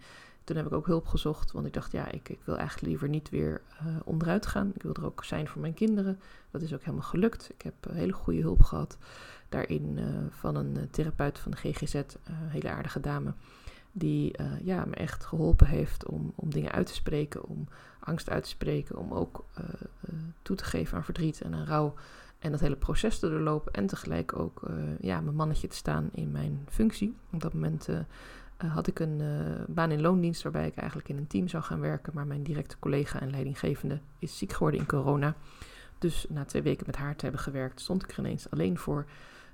toen 0.49 0.57
heb 0.57 0.67
ik 0.67 0.73
ook 0.73 0.85
hulp 0.85 1.07
gezocht, 1.07 1.51
want 1.51 1.65
ik 1.65 1.73
dacht, 1.73 1.91
ja, 1.91 2.11
ik, 2.11 2.29
ik 2.29 2.39
wil 2.43 2.57
eigenlijk 2.57 2.87
liever 2.87 3.09
niet 3.09 3.29
weer 3.29 3.61
uh, 3.73 3.95
onderuit 4.03 4.45
gaan. 4.45 4.71
Ik 4.75 4.81
wil 4.81 4.93
er 4.93 5.05
ook 5.05 5.23
zijn 5.23 5.47
voor 5.47 5.61
mijn 5.61 5.73
kinderen. 5.73 6.19
Dat 6.51 6.61
is 6.61 6.73
ook 6.73 6.79
helemaal 6.79 7.05
gelukt. 7.05 7.49
Ik 7.53 7.61
heb 7.61 7.73
uh, 7.87 7.93
hele 7.93 8.13
goede 8.13 8.41
hulp 8.41 8.63
gehad 8.63 8.97
daarin 9.49 9.97
uh, 9.97 10.05
van 10.29 10.55
een 10.55 10.87
therapeut 10.91 11.39
van 11.39 11.51
de 11.51 11.57
GGZ, 11.57 11.93
een 11.93 12.49
hele 12.49 12.69
aardige 12.69 12.99
dame, 12.99 13.33
die 13.91 14.35
ja, 14.63 14.85
me 14.85 14.95
echt 14.95 15.25
geholpen 15.25 15.67
heeft 15.67 16.05
om, 16.05 16.33
om 16.35 16.49
dingen 16.49 16.71
uit 16.71 16.87
te 16.87 16.93
spreken, 16.93 17.43
om 17.43 17.67
angst 17.99 18.29
uit 18.29 18.43
te 18.43 18.49
spreken, 18.49 18.97
om 18.97 19.13
ook 19.13 19.45
toe 20.41 20.55
te 20.55 20.63
geven 20.63 20.97
aan 20.97 21.03
verdriet 21.03 21.41
en 21.41 21.53
aan 21.53 21.65
rouw. 21.65 21.93
En 22.39 22.51
dat 22.51 22.59
hele 22.59 22.75
proces 22.75 23.19
te 23.19 23.29
doorlopen 23.29 23.73
en 23.73 23.85
tegelijk 23.85 24.39
ook 24.39 24.61
ja, 24.99 25.21
mijn 25.21 25.35
mannetje 25.35 25.67
te 25.67 25.75
staan 25.75 26.09
in 26.13 26.31
mijn 26.31 26.65
functie. 26.69 27.15
Op 27.31 27.41
dat 27.41 27.53
moment 27.53 27.87
uh, 28.63 28.73
had 28.73 28.87
ik 28.87 28.99
een 28.99 29.19
uh, 29.19 29.27
baan 29.67 29.91
in 29.91 30.01
loondienst 30.01 30.43
waarbij 30.43 30.67
ik 30.67 30.75
eigenlijk 30.75 31.09
in 31.09 31.17
een 31.17 31.27
team 31.27 31.47
zou 31.47 31.63
gaan 31.63 31.79
werken. 31.79 32.13
Maar 32.15 32.27
mijn 32.27 32.43
directe 32.43 32.79
collega 32.79 33.19
en 33.19 33.29
leidinggevende 33.29 33.99
is 34.19 34.37
ziek 34.37 34.53
geworden 34.53 34.79
in 34.79 34.85
corona. 34.85 35.35
Dus 35.97 36.25
na 36.29 36.45
twee 36.45 36.61
weken 36.61 36.85
met 36.85 36.95
haar 36.95 37.15
te 37.15 37.23
hebben 37.23 37.41
gewerkt, 37.41 37.81
stond 37.81 38.03
ik 38.03 38.11
er 38.11 38.19
ineens 38.19 38.49
alleen 38.49 38.77
voor. 38.77 39.05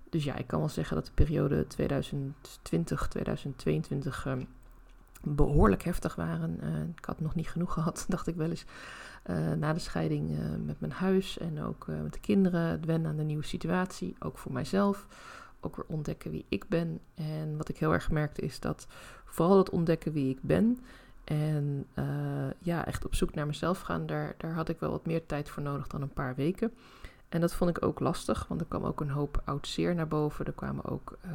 Dus 0.09 0.23
ja, 0.23 0.35
ik 0.35 0.47
kan 0.47 0.59
wel 0.59 0.69
zeggen 0.69 0.95
dat 0.95 1.05
de 1.05 1.11
periode 1.13 1.67
2020, 1.67 3.07
2022 3.07 4.25
uh, 4.25 4.33
behoorlijk 5.21 5.83
heftig 5.83 6.15
waren. 6.15 6.59
Uh, 6.63 6.81
ik 6.97 7.05
had 7.05 7.19
nog 7.19 7.35
niet 7.35 7.49
genoeg 7.49 7.73
gehad, 7.73 8.05
dacht 8.09 8.27
ik 8.27 8.35
wel 8.35 8.49
eens. 8.49 8.65
Na 9.57 9.73
de 9.73 9.79
scheiding 9.79 10.37
met 10.65 10.79
mijn 10.79 10.91
huis 10.91 11.37
en 11.37 11.61
ook 11.63 11.87
met 11.87 12.13
de 12.13 12.19
kinderen, 12.19 12.61
het 12.61 12.85
wennen 12.85 13.09
aan 13.09 13.17
de 13.17 13.23
nieuwe 13.23 13.43
situatie, 13.43 14.15
ook 14.19 14.37
voor 14.37 14.51
mijzelf 14.51 15.07
ook 15.65 15.75
weer 15.75 15.85
ontdekken 15.87 16.31
wie 16.31 16.45
ik 16.49 16.67
ben. 16.67 16.99
En 17.13 17.57
wat 17.57 17.69
ik 17.69 17.77
heel 17.77 17.93
erg 17.93 18.11
merkte 18.11 18.41
is 18.41 18.59
dat 18.59 18.87
vooral 19.25 19.57
het 19.57 19.69
ontdekken 19.69 20.11
wie 20.11 20.29
ik 20.29 20.39
ben 20.41 20.79
en 21.25 21.85
uh, 21.95 22.05
ja, 22.59 22.85
echt 22.85 23.05
op 23.05 23.15
zoek 23.15 23.33
naar 23.33 23.45
mezelf 23.45 23.79
gaan, 23.79 24.05
daar, 24.05 24.35
daar 24.37 24.53
had 24.53 24.69
ik 24.69 24.79
wel 24.79 24.91
wat 24.91 25.05
meer 25.05 25.25
tijd 25.25 25.49
voor 25.49 25.63
nodig 25.63 25.87
dan 25.87 26.01
een 26.01 26.13
paar 26.13 26.35
weken. 26.35 26.73
En 27.29 27.41
dat 27.41 27.53
vond 27.53 27.77
ik 27.77 27.85
ook 27.85 27.99
lastig, 27.99 28.47
want 28.47 28.61
er 28.61 28.67
kwam 28.67 28.83
ook 28.83 29.01
een 29.01 29.09
hoop 29.09 29.41
oud 29.45 29.67
zeer 29.67 29.95
naar 29.95 30.07
boven. 30.07 30.45
Er 30.45 30.53
kwamen 30.53 30.85
ook 30.85 31.17
uh, 31.25 31.31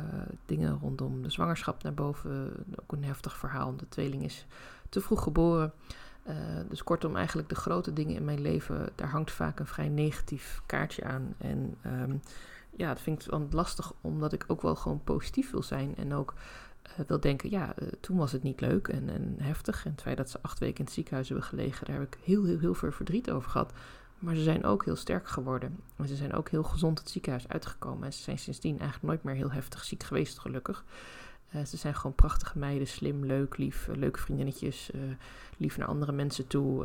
dingen 0.46 0.78
rondom 0.82 1.22
de 1.22 1.30
zwangerschap 1.30 1.82
naar 1.82 1.94
boven. 1.94 2.52
Ook 2.82 2.92
een 2.92 3.04
heftig 3.04 3.36
verhaal. 3.36 3.76
De 3.76 3.88
tweeling 3.88 4.24
is 4.24 4.46
te 4.88 5.00
vroeg 5.00 5.22
geboren. 5.22 5.72
Uh, 6.28 6.34
dus 6.68 6.84
kortom, 6.84 7.16
eigenlijk 7.16 7.48
de 7.48 7.54
grote 7.54 7.92
dingen 7.92 8.14
in 8.14 8.24
mijn 8.24 8.40
leven, 8.40 8.88
daar 8.94 9.08
hangt 9.08 9.30
vaak 9.30 9.58
een 9.58 9.66
vrij 9.66 9.88
negatief 9.88 10.62
kaartje 10.66 11.04
aan. 11.04 11.34
En 11.38 11.76
um, 11.86 12.20
ja, 12.80 12.88
dat 12.88 13.00
vind 13.00 13.26
ik 13.26 13.52
lastig, 13.52 13.92
omdat 14.00 14.32
ik 14.32 14.44
ook 14.46 14.62
wel 14.62 14.76
gewoon 14.76 15.04
positief 15.04 15.50
wil 15.50 15.62
zijn. 15.62 15.96
En 15.96 16.14
ook 16.14 16.34
uh, 16.87 17.06
wil 17.06 17.20
denken, 17.20 17.50
ja, 17.50 17.75
uh, 17.78 17.88
toen 18.00 18.16
was 18.16 18.32
het 18.32 18.42
niet 18.42 18.60
leuk 18.60 18.88
en, 18.88 19.08
en 19.08 19.34
heftig. 19.38 19.84
En 19.84 19.90
het 19.90 20.02
feit 20.02 20.16
dat 20.16 20.30
ze 20.30 20.38
acht 20.42 20.58
weken 20.58 20.78
in 20.78 20.84
het 20.84 20.94
ziekenhuis 20.94 21.28
hebben 21.28 21.46
gelegen, 21.46 21.87
daar 21.87 21.99
heb 21.99 22.14
ik 22.14 22.18
heel, 22.25 22.44
heel, 22.44 22.58
heel 22.58 22.75
veel 22.75 22.92
verdriet 22.92 23.30
over 23.30 23.50
gehad. 23.50 23.72
Maar 24.18 24.34
ze 24.34 24.42
zijn 24.42 24.64
ook 24.64 24.84
heel 24.84 24.96
sterk 24.96 25.28
geworden. 25.28 25.78
En 25.96 26.08
ze 26.08 26.16
zijn 26.16 26.32
ook 26.32 26.49
heel 26.49 26.62
gezond 26.62 26.99
het 26.99 27.10
ziekenhuis 27.10 27.49
uitgekomen. 27.49 28.04
En 28.04 28.12
ze 28.12 28.22
zijn 28.22 28.38
sindsdien 28.38 28.78
eigenlijk 28.78 29.02
nooit 29.02 29.22
meer 29.22 29.34
heel 29.34 29.52
heftig 29.52 29.84
ziek 29.84 30.02
geweest, 30.02 30.38
gelukkig. 30.38 30.84
Uh, 31.54 31.64
ze 31.64 31.76
zijn 31.76 31.94
gewoon 31.94 32.14
prachtige 32.14 32.58
meiden, 32.58 32.87
slim, 32.87 33.25
leuk, 33.25 33.56
lief, 33.56 33.88
leuke 33.94 34.18
vriendinnetjes, 34.18 34.90
lief 35.56 35.76
naar 35.76 35.87
andere 35.87 36.12
mensen 36.12 36.46
toe. 36.46 36.84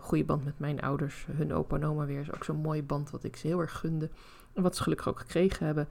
goede 0.00 0.24
band 0.24 0.44
met 0.44 0.58
mijn 0.58 0.80
ouders, 0.80 1.26
hun 1.30 1.52
opa 1.52 1.76
en 1.76 1.84
oma 1.84 2.06
weer 2.06 2.20
is 2.20 2.32
ook 2.32 2.44
zo'n 2.44 2.56
mooie 2.56 2.82
band 2.82 3.10
wat 3.10 3.24
ik 3.24 3.36
ze 3.36 3.46
heel 3.46 3.60
erg 3.60 3.78
gunde. 3.78 4.10
Wat 4.56 4.76
ze 4.76 4.82
gelukkig 4.82 5.08
ook 5.08 5.18
gekregen 5.18 5.66
hebben. 5.66 5.88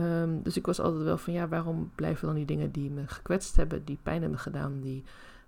Um, 0.00 0.42
dus 0.42 0.56
ik 0.56 0.66
was 0.66 0.80
altijd 0.80 1.02
wel 1.02 1.18
van 1.18 1.32
ja, 1.32 1.48
waarom 1.48 1.90
blijven 1.94 2.26
dan 2.26 2.36
die 2.36 2.44
dingen 2.44 2.70
die 2.70 2.90
me 2.90 3.06
gekwetst 3.06 3.56
hebben, 3.56 3.84
die 3.84 3.98
pijn 4.02 4.20
hebben 4.20 4.38
gedaan, 4.38 4.80
die, 4.80 5.04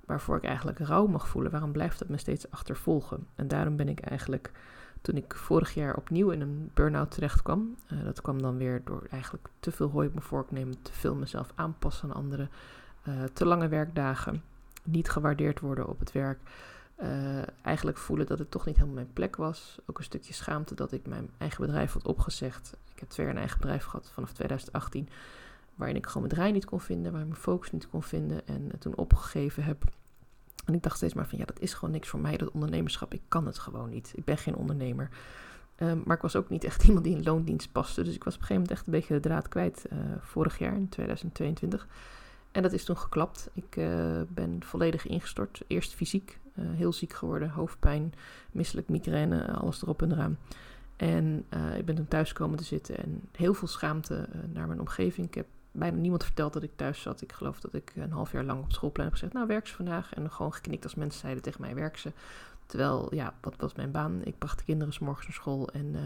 waarvoor 0.07 0.37
ik 0.37 0.45
eigenlijk 0.45 0.79
rouw 0.79 1.07
mag 1.07 1.29
voelen, 1.29 1.50
waarom 1.50 1.73
blijft 1.73 1.99
dat 1.99 2.09
me 2.09 2.17
steeds 2.17 2.50
achtervolgen? 2.50 3.26
En 3.35 3.49
daarom 3.49 3.76
ben 3.76 3.88
ik 3.88 4.00
eigenlijk, 4.00 4.50
toen 5.00 5.17
ik 5.17 5.35
vorig 5.35 5.75
jaar 5.75 5.97
opnieuw 5.97 6.31
in 6.31 6.40
een 6.40 6.71
burn-out 6.75 7.11
terecht 7.11 7.43
kwam, 7.43 7.75
uh, 7.93 8.05
dat 8.05 8.21
kwam 8.21 8.43
dan 8.43 8.57
weer 8.57 8.81
door 8.85 9.07
eigenlijk 9.11 9.49
te 9.61 9.73
veel 9.73 9.90
hooi 9.90 10.07
op 10.07 10.14
mijn 10.14 10.26
vork 10.26 10.50
nemen, 10.50 10.83
te 10.83 10.93
veel 10.93 11.14
mezelf 11.14 11.52
aanpassen 11.55 12.09
aan 12.09 12.17
anderen, 12.17 12.50
uh, 13.09 13.14
te 13.33 13.47
lange 13.47 13.69
werkdagen, 13.69 14.43
niet 14.85 15.11
gewaardeerd 15.11 15.61
worden 15.61 15.88
op 15.88 15.99
het 15.99 16.12
werk. 16.12 16.38
Uh, 17.02 17.42
eigenlijk 17.62 17.99
voelen 17.99 18.26
dat 18.26 18.38
het 18.38 18.50
toch 18.50 18.66
niet 18.66 18.75
helemaal 18.75 18.95
mijn 18.95 19.12
plek 19.12 19.37
was. 19.37 19.78
Ook 19.87 19.99
een 19.99 20.04
stukje 20.04 20.33
schaamte 20.33 20.75
dat 20.75 20.92
ik 20.92 21.07
mijn 21.07 21.30
eigen 21.38 21.61
bedrijf 21.61 21.92
had 21.92 22.07
opgezegd. 22.07 22.76
Ik 22.92 23.00
heb 23.00 23.09
twee 23.09 23.26
jaar 23.26 23.35
een 23.35 23.40
eigen 23.40 23.61
bedrijf 23.61 23.85
gehad 23.85 24.11
vanaf 24.14 24.33
2018. 24.33 25.09
Waarin 25.75 25.97
ik 25.97 26.07
gewoon 26.07 26.23
mijn 26.23 26.35
draai 26.35 26.52
niet 26.52 26.64
kon 26.64 26.80
vinden, 26.80 27.12
waar 27.12 27.26
mijn 27.26 27.40
focus 27.40 27.71
niet 27.71 27.88
kon 27.88 28.02
vinden. 28.02 28.47
En 28.47 28.71
toen 28.78 28.97
opgegeven 28.97 29.64
heb. 29.64 29.85
En 30.64 30.75
ik 30.75 30.83
dacht 30.83 30.97
steeds 30.97 31.14
maar 31.14 31.28
van 31.28 31.38
ja, 31.38 31.45
dat 31.45 31.61
is 31.61 31.75
gewoon 31.75 31.90
niks 31.90 32.09
voor 32.09 32.21
mij, 32.21 32.37
dat 32.37 32.50
ondernemerschap. 32.50 33.14
Ik 33.14 33.23
kan 33.28 33.47
het 33.47 33.59
gewoon 33.59 33.90
niet. 33.90 34.12
Ik 34.14 34.25
ben 34.25 34.38
geen 34.38 34.54
ondernemer. 34.54 35.09
Um, 35.83 36.02
maar 36.04 36.16
ik 36.16 36.23
was 36.23 36.37
ook 36.37 36.49
niet 36.49 36.64
echt 36.64 36.85
iemand 36.88 37.04
die 37.04 37.16
in 37.16 37.23
loondienst 37.23 37.73
paste. 37.73 38.02
Dus 38.02 38.14
ik 38.14 38.25
was 38.25 38.35
op 38.35 38.40
een 38.40 38.47
gegeven 38.47 38.62
moment 38.62 38.71
echt 38.71 38.87
een 38.87 38.92
beetje 38.92 39.14
de 39.14 39.28
draad 39.28 39.49
kwijt 39.49 39.87
uh, 39.92 39.99
vorig 40.21 40.59
jaar 40.59 40.75
in 40.75 40.88
2022. 40.88 41.87
En 42.52 42.62
dat 42.62 42.73
is 42.73 42.85
toen 42.85 42.97
geklapt. 42.97 43.50
Ik 43.54 43.76
uh, 43.76 44.21
ben 44.28 44.64
volledig 44.64 45.07
ingestort. 45.07 45.62
Eerst 45.66 45.95
fysiek, 45.95 46.38
uh, 46.61 46.67
heel 46.71 46.93
ziek 46.93 47.12
geworden, 47.12 47.50
hoofdpijn, 47.50 48.12
misselijk 48.50 48.88
migraine, 48.88 49.52
alles 49.52 49.83
erop 49.83 50.02
en 50.02 50.12
eraan. 50.12 50.38
En 50.97 51.45
uh, 51.55 51.76
ik 51.76 51.85
ben 51.85 51.95
toen 51.95 52.09
thuis 52.09 52.33
komen 52.33 52.59
te 52.59 52.64
zitten 52.64 52.97
en 52.97 53.21
heel 53.37 53.55
veel 53.55 53.69
schaamte 53.69 54.29
naar 54.52 54.67
mijn 54.67 54.81
omgeving. 54.81 55.26
Ik 55.26 55.35
heb 55.35 55.47
bijna 55.73 55.97
niemand 55.97 56.25
verteld 56.25 56.52
dat 56.52 56.62
ik 56.62 56.76
thuis 56.76 57.02
zat. 57.02 57.23
Ik 57.23 57.33
geloof 57.33 57.61
dat 57.61 57.75
ik 57.75 57.93
een 57.97 58.12
half 58.12 58.33
jaar 58.33 58.45
lang 58.45 58.62
op 58.62 58.73
schoolplein 58.73 59.09
heb 59.09 59.19
gezegd, 59.19 59.35
nou 59.35 59.47
werk 59.47 59.67
ze 59.67 59.75
vandaag. 59.75 60.14
En 60.14 60.31
gewoon 60.31 60.52
geknikt 60.52 60.85
als 60.85 60.95
mensen 60.95 61.21
zeiden 61.21 61.43
tegen 61.43 61.61
mij, 61.61 61.75
werk 61.75 61.97
ze. 61.97 62.12
Terwijl, 62.67 63.14
ja, 63.14 63.35
wat 63.40 63.55
was 63.57 63.75
mijn 63.75 63.90
baan? 63.90 64.21
Ik 64.25 64.38
bracht 64.38 64.59
de 64.59 64.64
kinderen 64.64 64.93
s 64.93 64.99
morgens 64.99 65.26
naar 65.26 65.35
school 65.35 65.69
en 65.69 65.97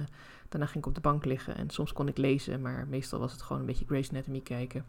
daarna 0.48 0.66
ging 0.66 0.78
ik 0.78 0.86
op 0.86 0.94
de 0.94 1.00
bank 1.00 1.24
liggen. 1.24 1.56
En 1.56 1.70
soms 1.70 1.92
kon 1.92 2.08
ik 2.08 2.16
lezen, 2.16 2.60
maar 2.60 2.86
meestal 2.88 3.18
was 3.18 3.32
het 3.32 3.42
gewoon 3.42 3.60
een 3.60 3.66
beetje 3.66 3.84
Grace 3.84 4.10
Anatomy 4.10 4.40
kijken. 4.40 4.84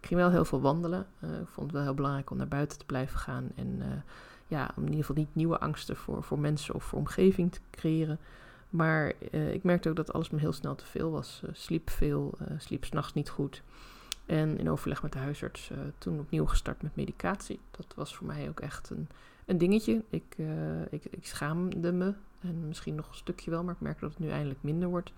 Ik 0.00 0.06
ging 0.06 0.20
wel 0.20 0.30
heel 0.30 0.44
veel 0.44 0.60
wandelen. 0.60 1.06
Ik 1.20 1.48
vond 1.48 1.66
het 1.66 1.72
wel 1.72 1.82
heel 1.82 1.94
belangrijk 1.94 2.30
om 2.30 2.36
naar 2.36 2.48
buiten 2.48 2.78
te 2.78 2.84
blijven 2.84 3.18
gaan. 3.18 3.50
En 3.54 3.82
ja, 4.46 4.70
om 4.76 4.82
in 4.82 4.88
ieder 4.88 5.04
geval 5.04 5.22
niet 5.22 5.34
nieuwe 5.34 5.58
angsten 5.58 5.96
voor, 5.96 6.22
voor 6.22 6.38
mensen 6.38 6.74
of 6.74 6.84
voor 6.84 6.98
omgeving 6.98 7.52
te 7.52 7.60
creëren. 7.70 8.18
Maar 8.70 9.12
ik 9.30 9.62
merkte 9.62 9.88
ook 9.88 9.96
dat 9.96 10.12
alles 10.12 10.30
me 10.30 10.38
heel 10.38 10.52
snel 10.52 10.74
te 10.74 10.86
veel 10.86 11.10
was. 11.10 11.42
sliep 11.52 11.90
veel, 11.90 12.38
sliep 12.58 12.84
s'nachts 12.84 13.12
niet 13.12 13.28
goed. 13.28 13.62
En 14.26 14.58
in 14.58 14.70
overleg 14.70 15.02
met 15.02 15.12
de 15.12 15.18
huisarts 15.18 15.70
toen 15.98 16.18
opnieuw 16.18 16.46
gestart 16.46 16.82
met 16.82 16.96
medicatie. 16.96 17.60
Dat 17.70 17.92
was 17.96 18.16
voor 18.16 18.26
mij 18.26 18.48
ook 18.48 18.60
echt 18.60 18.90
een 18.90 19.08
een 19.46 19.58
dingetje. 19.58 20.02
Ik, 20.10 20.34
uh, 20.36 20.80
ik, 20.90 21.04
ik 21.10 21.26
schaamde 21.26 21.92
me. 21.92 22.14
En 22.40 22.68
misschien 22.68 22.94
nog 22.94 23.08
een 23.08 23.14
stukje 23.14 23.50
wel, 23.50 23.64
maar 23.64 23.74
ik 23.74 23.80
merk 23.80 24.00
dat 24.00 24.10
het 24.10 24.18
nu 24.18 24.30
eindelijk 24.30 24.62
minder 24.62 24.88
wordt. 24.88 25.12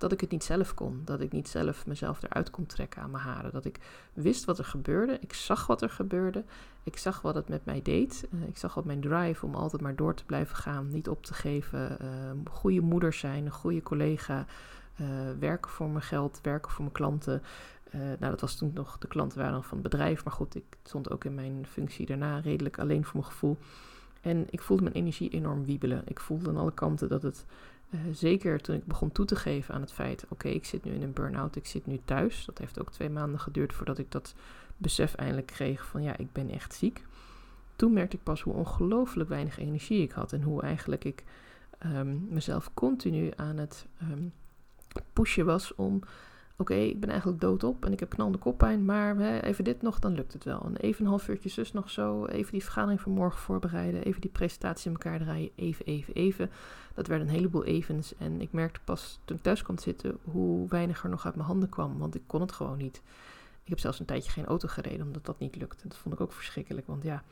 Dat 0.00 0.12
ik 0.12 0.20
het 0.20 0.30
niet 0.30 0.44
zelf 0.44 0.74
kon. 0.74 1.02
Dat 1.04 1.20
ik 1.20 1.32
niet 1.32 1.48
zelf 1.48 1.86
mezelf 1.86 2.22
eruit 2.22 2.50
kon 2.50 2.66
trekken 2.66 3.02
aan 3.02 3.10
mijn 3.10 3.22
haren. 3.22 3.52
Dat 3.52 3.64
ik 3.64 3.78
wist 4.12 4.44
wat 4.44 4.58
er 4.58 4.64
gebeurde. 4.64 5.18
Ik 5.20 5.32
zag 5.32 5.66
wat 5.66 5.82
er 5.82 5.90
gebeurde. 5.90 6.44
Ik 6.82 6.96
zag 6.96 7.20
wat 7.22 7.34
het 7.34 7.48
met 7.48 7.64
mij 7.64 7.82
deed. 7.82 8.28
Uh, 8.34 8.48
ik 8.48 8.56
zag 8.56 8.74
wat 8.74 8.84
mijn 8.84 9.00
drive 9.00 9.46
om 9.46 9.54
altijd 9.54 9.82
maar 9.82 9.96
door 9.96 10.14
te 10.14 10.24
blijven 10.24 10.56
gaan. 10.56 10.90
Niet 10.90 11.08
op 11.08 11.24
te 11.24 11.34
geven. 11.34 11.98
Uh, 12.02 12.08
goede 12.50 12.80
moeder 12.80 13.12
zijn. 13.12 13.44
Een 13.44 13.52
goede 13.52 13.82
collega. 13.82 14.46
werken 15.38 15.70
voor 15.70 15.88
mijn 15.88 16.04
geld. 16.04 16.38
Werken 16.42 16.70
voor 16.70 16.82
mijn 16.82 16.94
klanten. 16.94 17.42
Nou, 17.92 18.30
dat 18.30 18.40
was 18.40 18.56
toen 18.56 18.70
nog 18.74 18.98
de 18.98 19.08
klanten 19.08 19.38
waren 19.38 19.62
van 19.62 19.78
het 19.78 19.90
bedrijf. 19.90 20.24
Maar 20.24 20.34
goed, 20.34 20.54
ik 20.54 20.76
stond 20.82 21.10
ook 21.10 21.24
in 21.24 21.34
mijn 21.34 21.66
functie 21.68 22.06
daarna 22.06 22.38
redelijk 22.38 22.78
alleen 22.78 23.04
voor 23.04 23.20
mijn 23.20 23.32
gevoel. 23.32 23.58
En 24.20 24.46
ik 24.50 24.60
voelde 24.60 24.82
mijn 24.82 24.94
energie 24.94 25.30
enorm 25.30 25.64
wiebelen. 25.64 26.02
Ik 26.04 26.20
voelde 26.20 26.48
aan 26.48 26.56
alle 26.56 26.74
kanten 26.74 27.08
dat 27.08 27.22
het, 27.22 27.44
uh, 27.90 28.00
zeker 28.12 28.60
toen 28.60 28.76
ik 28.76 28.84
begon 28.84 29.12
toe 29.12 29.24
te 29.24 29.36
geven 29.36 29.74
aan 29.74 29.80
het 29.80 29.92
feit... 29.92 30.24
oké, 30.28 30.48
ik 30.48 30.64
zit 30.64 30.84
nu 30.84 30.92
in 30.92 31.02
een 31.02 31.12
burn-out, 31.12 31.56
ik 31.56 31.66
zit 31.66 31.86
nu 31.86 32.00
thuis. 32.04 32.44
Dat 32.44 32.58
heeft 32.58 32.80
ook 32.80 32.92
twee 32.92 33.10
maanden 33.10 33.40
geduurd 33.40 33.72
voordat 33.72 33.98
ik 33.98 34.10
dat 34.10 34.34
besef 34.76 35.14
eindelijk 35.14 35.46
kreeg 35.46 35.86
van... 35.86 36.02
ja, 36.02 36.16
ik 36.16 36.32
ben 36.32 36.50
echt 36.50 36.74
ziek. 36.74 37.04
Toen 37.76 37.92
merkte 37.92 38.16
ik 38.16 38.22
pas 38.22 38.42
hoe 38.42 38.54
ongelooflijk 38.54 39.28
weinig 39.28 39.58
energie 39.58 40.02
ik 40.02 40.12
had... 40.12 40.32
en 40.32 40.42
hoe 40.42 40.62
eigenlijk 40.62 41.04
ik 41.04 41.24
um, 41.86 42.26
mezelf 42.28 42.70
continu 42.74 43.30
aan 43.36 43.56
het 43.56 43.86
um, 44.02 44.32
pushen 45.12 45.46
was 45.46 45.74
om 45.74 46.02
oké, 46.60 46.74
ik 46.74 47.00
ben 47.00 47.08
eigenlijk 47.08 47.40
doodop 47.40 47.84
en 47.84 47.92
ik 47.92 48.00
heb 48.00 48.08
knalende 48.08 48.38
koppijn, 48.38 48.84
maar 48.84 49.16
hè, 49.16 49.40
even 49.40 49.64
dit 49.64 49.82
nog, 49.82 49.98
dan 49.98 50.14
lukt 50.14 50.32
het 50.32 50.44
wel. 50.44 50.62
En 50.64 50.76
even 50.76 51.04
een 51.04 51.10
half 51.10 51.28
uurtje 51.28 51.48
zus 51.48 51.72
nog 51.72 51.90
zo, 51.90 52.26
even 52.26 52.52
die 52.52 52.62
vergadering 52.62 53.00
van 53.00 53.12
morgen 53.12 53.40
voorbereiden, 53.40 54.02
even 54.02 54.20
die 54.20 54.30
presentatie 54.30 54.90
in 54.90 54.96
elkaar 54.96 55.18
draaien, 55.18 55.50
even, 55.54 55.84
even, 55.84 56.14
even. 56.14 56.50
Dat 56.94 57.06
werd 57.06 57.20
een 57.20 57.28
heleboel 57.28 57.64
evens 57.64 58.16
en 58.16 58.40
ik 58.40 58.52
merkte 58.52 58.80
pas 58.84 59.20
toen 59.24 59.36
ik 59.36 59.42
thuis 59.42 59.62
kwam 59.62 59.78
zitten 59.78 60.18
hoe 60.24 60.68
weinig 60.68 61.02
er 61.02 61.10
nog 61.10 61.24
uit 61.24 61.34
mijn 61.34 61.46
handen 61.46 61.68
kwam, 61.68 61.98
want 61.98 62.14
ik 62.14 62.22
kon 62.26 62.40
het 62.40 62.52
gewoon 62.52 62.78
niet. 62.78 63.02
Ik 63.62 63.68
heb 63.70 63.78
zelfs 63.78 64.00
een 64.00 64.06
tijdje 64.06 64.30
geen 64.30 64.46
auto 64.46 64.68
gereden 64.68 65.06
omdat 65.06 65.26
dat 65.26 65.38
niet 65.38 65.56
lukte. 65.56 65.88
Dat 65.88 65.96
vond 65.96 66.14
ik 66.14 66.20
ook 66.20 66.32
verschrikkelijk, 66.32 66.86
want 66.86 67.02
ja, 67.02 67.22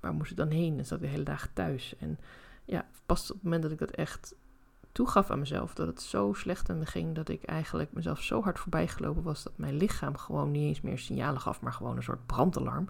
waar 0.00 0.14
moest 0.14 0.30
ik 0.30 0.36
dan 0.36 0.50
heen? 0.50 0.76
Dan 0.76 0.84
zat 0.84 0.98
ik 0.98 1.04
de 1.04 1.10
hele 1.10 1.22
dag 1.22 1.48
thuis. 1.52 1.94
En 1.98 2.18
ja, 2.64 2.86
pas 3.06 3.30
op 3.30 3.34
het 3.34 3.44
moment 3.44 3.62
dat 3.62 3.72
ik 3.72 3.78
dat 3.78 3.90
echt 3.90 4.34
toegaf 4.92 5.30
aan 5.30 5.38
mezelf 5.38 5.74
dat 5.74 5.86
het 5.86 6.02
zo 6.02 6.32
slecht 6.32 6.70
aan 6.70 6.78
me 6.78 6.86
ging 6.86 7.14
dat 7.14 7.28
ik 7.28 7.42
eigenlijk 7.42 7.92
mezelf 7.92 8.22
zo 8.22 8.42
hard 8.42 8.58
voorbij 8.58 8.88
gelopen 8.88 9.22
was 9.22 9.42
dat 9.42 9.52
mijn 9.56 9.76
lichaam 9.76 10.16
gewoon 10.16 10.50
niet 10.50 10.62
eens 10.62 10.80
meer 10.80 10.98
signalen 10.98 11.40
gaf, 11.40 11.60
maar 11.60 11.72
gewoon 11.72 11.96
een 11.96 12.02
soort 12.02 12.26
brandalarm. 12.26 12.88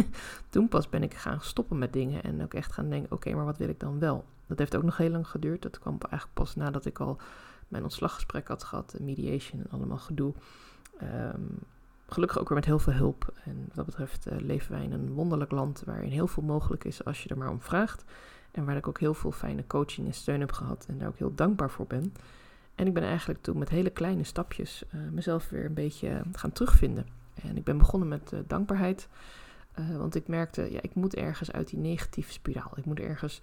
Toen 0.50 0.68
pas 0.68 0.88
ben 0.88 1.02
ik 1.02 1.14
gaan 1.14 1.40
stoppen 1.40 1.78
met 1.78 1.92
dingen 1.92 2.22
en 2.22 2.42
ook 2.42 2.54
echt 2.54 2.72
gaan 2.72 2.90
denken: 2.90 3.12
oké, 3.12 3.34
maar 3.34 3.44
wat 3.44 3.58
wil 3.58 3.68
ik 3.68 3.80
dan 3.80 3.98
wel? 3.98 4.24
Dat 4.46 4.58
heeft 4.58 4.76
ook 4.76 4.82
nog 4.82 4.96
heel 4.96 5.10
lang 5.10 5.28
geduurd. 5.28 5.62
Dat 5.62 5.78
kwam 5.78 5.98
eigenlijk 6.00 6.34
pas 6.34 6.54
nadat 6.56 6.84
ik 6.84 6.98
al 6.98 7.18
mijn 7.68 7.82
ontslaggesprek 7.82 8.48
had 8.48 8.64
gehad, 8.64 8.96
mediation 9.00 9.60
en 9.60 9.70
allemaal 9.70 9.98
gedoe. 9.98 10.34
Um, 11.02 11.58
gelukkig 12.08 12.38
ook 12.38 12.48
weer 12.48 12.56
met 12.58 12.66
heel 12.66 12.78
veel 12.78 12.92
hulp. 12.92 13.32
En 13.44 13.64
wat 13.66 13.74
dat 13.74 13.84
betreft 13.84 14.26
uh, 14.26 14.38
leven 14.38 14.72
wij 14.72 14.82
in 14.82 14.92
een 14.92 15.12
wonderlijk 15.12 15.50
land 15.50 15.82
waarin 15.86 16.10
heel 16.10 16.26
veel 16.26 16.42
mogelijk 16.42 16.84
is 16.84 17.04
als 17.04 17.22
je 17.22 17.28
er 17.28 17.38
maar 17.38 17.50
om 17.50 17.60
vraagt. 17.60 18.04
En 18.58 18.64
waar 18.64 18.76
ik 18.76 18.88
ook 18.88 19.00
heel 19.00 19.14
veel 19.14 19.32
fijne 19.32 19.66
coaching 19.66 20.06
en 20.06 20.14
steun 20.14 20.40
heb 20.40 20.52
gehad 20.52 20.86
en 20.88 20.98
daar 20.98 21.08
ook 21.08 21.18
heel 21.18 21.34
dankbaar 21.34 21.70
voor 21.70 21.86
ben. 21.86 22.14
En 22.74 22.86
ik 22.86 22.94
ben 22.94 23.02
eigenlijk 23.02 23.42
toen 23.42 23.58
met 23.58 23.68
hele 23.68 23.90
kleine 23.90 24.24
stapjes 24.24 24.84
uh, 24.94 25.00
mezelf 25.10 25.48
weer 25.48 25.64
een 25.64 25.74
beetje 25.74 26.22
gaan 26.32 26.52
terugvinden. 26.52 27.06
En 27.34 27.56
ik 27.56 27.64
ben 27.64 27.78
begonnen 27.78 28.08
met 28.08 28.32
uh, 28.32 28.40
dankbaarheid. 28.46 29.08
Want 29.96 30.14
ik 30.14 30.28
merkte, 30.28 30.72
ja, 30.72 30.82
ik 30.82 30.94
moet 30.94 31.14
ergens 31.14 31.52
uit 31.52 31.68
die 31.68 31.78
negatieve 31.78 32.32
spiraal. 32.32 32.72
Ik 32.74 32.84
moet 32.84 33.00
ergens 33.00 33.40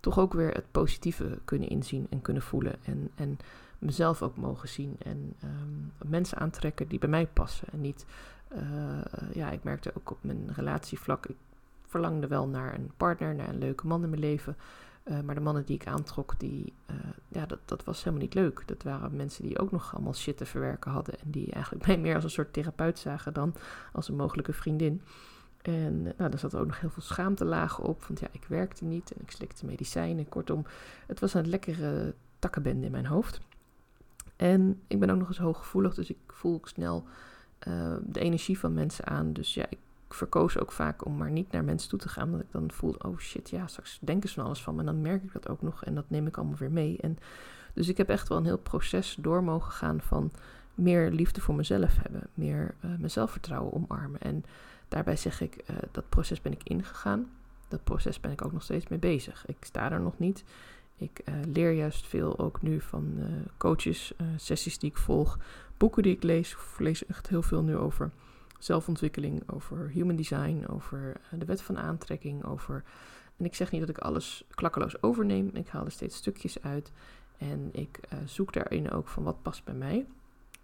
toch 0.00 0.18
ook 0.18 0.32
weer 0.32 0.54
het 0.54 0.70
positieve 0.70 1.38
kunnen 1.44 1.68
inzien 1.68 2.06
en 2.10 2.22
kunnen 2.22 2.42
voelen. 2.42 2.84
En, 2.84 3.10
en 3.14 3.38
mezelf 3.78 4.22
ook 4.22 4.36
mogen 4.36 4.68
zien. 4.68 4.96
En 4.98 5.34
um, 5.44 5.92
mensen 6.08 6.38
aantrekken 6.38 6.88
die 6.88 6.98
bij 6.98 7.08
mij 7.08 7.26
passen. 7.26 7.68
En 7.72 7.80
niet, 7.80 8.06
ja, 9.32 9.50
ik 9.50 9.64
merkte 9.64 9.92
ook 9.96 10.10
op 10.10 10.18
mijn 10.20 10.52
relatievlak. 10.54 11.26
Verlangde 11.94 12.26
wel 12.26 12.48
naar 12.48 12.74
een 12.74 12.90
partner, 12.96 13.34
naar 13.34 13.48
een 13.48 13.58
leuke 13.58 13.86
man 13.86 14.02
in 14.02 14.08
mijn 14.08 14.20
leven. 14.20 14.56
Uh, 15.04 15.20
maar 15.20 15.34
de 15.34 15.40
mannen 15.40 15.64
die 15.64 15.74
ik 15.74 15.86
aantrok, 15.86 16.34
die, 16.38 16.72
uh, 16.90 16.96
ja, 17.28 17.46
dat, 17.46 17.58
dat 17.64 17.84
was 17.84 17.98
helemaal 17.98 18.20
niet 18.20 18.34
leuk. 18.34 18.62
Dat 18.66 18.82
waren 18.82 19.16
mensen 19.16 19.42
die 19.42 19.58
ook 19.58 19.70
nog 19.70 19.94
allemaal 19.94 20.14
shit 20.14 20.36
te 20.36 20.46
verwerken 20.46 20.90
hadden. 20.90 21.18
En 21.18 21.30
die 21.30 21.52
eigenlijk 21.52 21.86
mij 21.86 21.98
meer 21.98 22.14
als 22.14 22.24
een 22.24 22.30
soort 22.30 22.52
therapeut 22.52 22.98
zagen 22.98 23.32
dan 23.32 23.54
als 23.92 24.08
een 24.08 24.16
mogelijke 24.16 24.52
vriendin. 24.52 25.02
En 25.62 26.02
nou, 26.02 26.30
daar 26.30 26.38
zat 26.38 26.54
ook 26.54 26.66
nog 26.66 26.80
heel 26.80 26.90
veel 26.90 27.02
schaamte 27.02 27.44
lagen 27.44 27.84
op. 27.84 28.04
Want 28.04 28.20
ja, 28.20 28.28
ik 28.32 28.44
werkte 28.48 28.84
niet 28.84 29.12
en 29.12 29.22
ik 29.22 29.30
slikte 29.30 29.66
medicijnen. 29.66 30.28
Kortom, 30.28 30.64
het 31.06 31.20
was 31.20 31.34
een 31.34 31.48
lekkere 31.48 32.14
takkenbende 32.38 32.86
in 32.86 32.92
mijn 32.92 33.06
hoofd. 33.06 33.40
En 34.36 34.80
ik 34.86 35.00
ben 35.00 35.10
ook 35.10 35.18
nog 35.18 35.28
eens 35.28 35.38
hooggevoelig, 35.38 35.94
dus 35.94 36.10
ik 36.10 36.18
voel 36.26 36.54
ook 36.54 36.68
snel 36.68 37.04
de 38.02 38.20
energie 38.20 38.58
van 38.58 38.74
mensen 38.74 39.06
aan. 39.06 39.32
Dus 39.32 39.54
ja, 39.54 39.66
ik 39.68 39.78
verkoos 40.14 40.58
ook 40.58 40.72
vaak 40.72 41.04
om 41.04 41.16
maar 41.16 41.30
niet 41.30 41.52
naar 41.52 41.64
mensen 41.64 41.88
toe 41.88 41.98
te 41.98 42.08
gaan. 42.08 42.24
Omdat 42.24 42.40
ik 42.40 42.52
dan 42.52 42.70
voelde, 42.70 42.98
oh 42.98 43.18
shit, 43.18 43.50
ja, 43.50 43.66
straks 43.66 43.98
denken 44.00 44.28
ze 44.28 44.34
van 44.34 44.44
alles 44.44 44.62
van 44.62 44.74
me. 44.74 44.80
En 44.80 44.86
dan 44.86 45.00
merk 45.00 45.22
ik 45.22 45.32
dat 45.32 45.48
ook 45.48 45.62
nog 45.62 45.84
en 45.84 45.94
dat 45.94 46.10
neem 46.10 46.26
ik 46.26 46.36
allemaal 46.36 46.58
weer 46.58 46.72
mee. 46.72 46.98
En 47.00 47.18
dus 47.74 47.88
ik 47.88 47.96
heb 47.96 48.08
echt 48.08 48.28
wel 48.28 48.38
een 48.38 48.44
heel 48.44 48.58
proces 48.58 49.16
door 49.20 49.44
mogen 49.44 49.72
gaan 49.72 50.00
van 50.00 50.32
meer 50.74 51.10
liefde 51.10 51.40
voor 51.40 51.54
mezelf 51.54 51.96
hebben. 52.02 52.28
Meer 52.34 52.74
uh, 52.84 52.90
mezelf 52.98 53.30
vertrouwen 53.30 53.72
omarmen. 53.72 54.20
En 54.20 54.44
daarbij 54.88 55.16
zeg 55.16 55.40
ik, 55.40 55.56
uh, 55.70 55.76
dat 55.90 56.08
proces 56.08 56.40
ben 56.40 56.52
ik 56.52 56.62
ingegaan. 56.62 57.30
Dat 57.68 57.84
proces 57.84 58.20
ben 58.20 58.30
ik 58.30 58.44
ook 58.44 58.52
nog 58.52 58.62
steeds 58.62 58.88
mee 58.88 58.98
bezig. 58.98 59.46
Ik 59.46 59.56
sta 59.60 59.90
er 59.90 60.00
nog 60.00 60.18
niet. 60.18 60.44
Ik 60.96 61.20
uh, 61.24 61.34
leer 61.52 61.72
juist 61.72 62.06
veel 62.06 62.38
ook 62.38 62.62
nu 62.62 62.80
van 62.80 63.18
coaches, 63.56 64.12
sessies 64.36 64.78
die 64.78 64.90
ik 64.90 64.96
volg, 64.96 65.38
boeken 65.76 66.02
die 66.02 66.14
ik 66.14 66.22
lees. 66.22 66.52
Ik 66.52 66.78
lees 66.78 67.06
echt 67.06 67.28
heel 67.28 67.42
veel 67.42 67.62
nu 67.62 67.76
over 67.76 68.10
zelfontwikkeling, 68.64 69.42
over 69.46 69.88
human 69.88 70.16
design, 70.16 70.64
over 70.70 71.16
eh, 71.30 71.38
de 71.38 71.44
wet 71.44 71.62
van 71.62 71.78
aantrekking, 71.78 72.44
over. 72.44 72.84
En 73.36 73.44
ik 73.44 73.54
zeg 73.54 73.70
niet 73.70 73.80
dat 73.80 73.90
ik 73.90 73.98
alles 73.98 74.44
klakkeloos 74.50 75.02
overneem. 75.02 75.50
Ik 75.52 75.68
haal 75.68 75.84
er 75.84 75.90
steeds 75.90 76.16
stukjes 76.16 76.62
uit. 76.62 76.92
En 77.38 77.68
ik 77.72 78.00
uh, 78.12 78.18
zoek 78.24 78.52
daarin 78.52 78.90
ook 78.90 79.08
van 79.08 79.22
wat 79.22 79.42
past 79.42 79.64
bij 79.64 79.74
mij. 79.74 80.06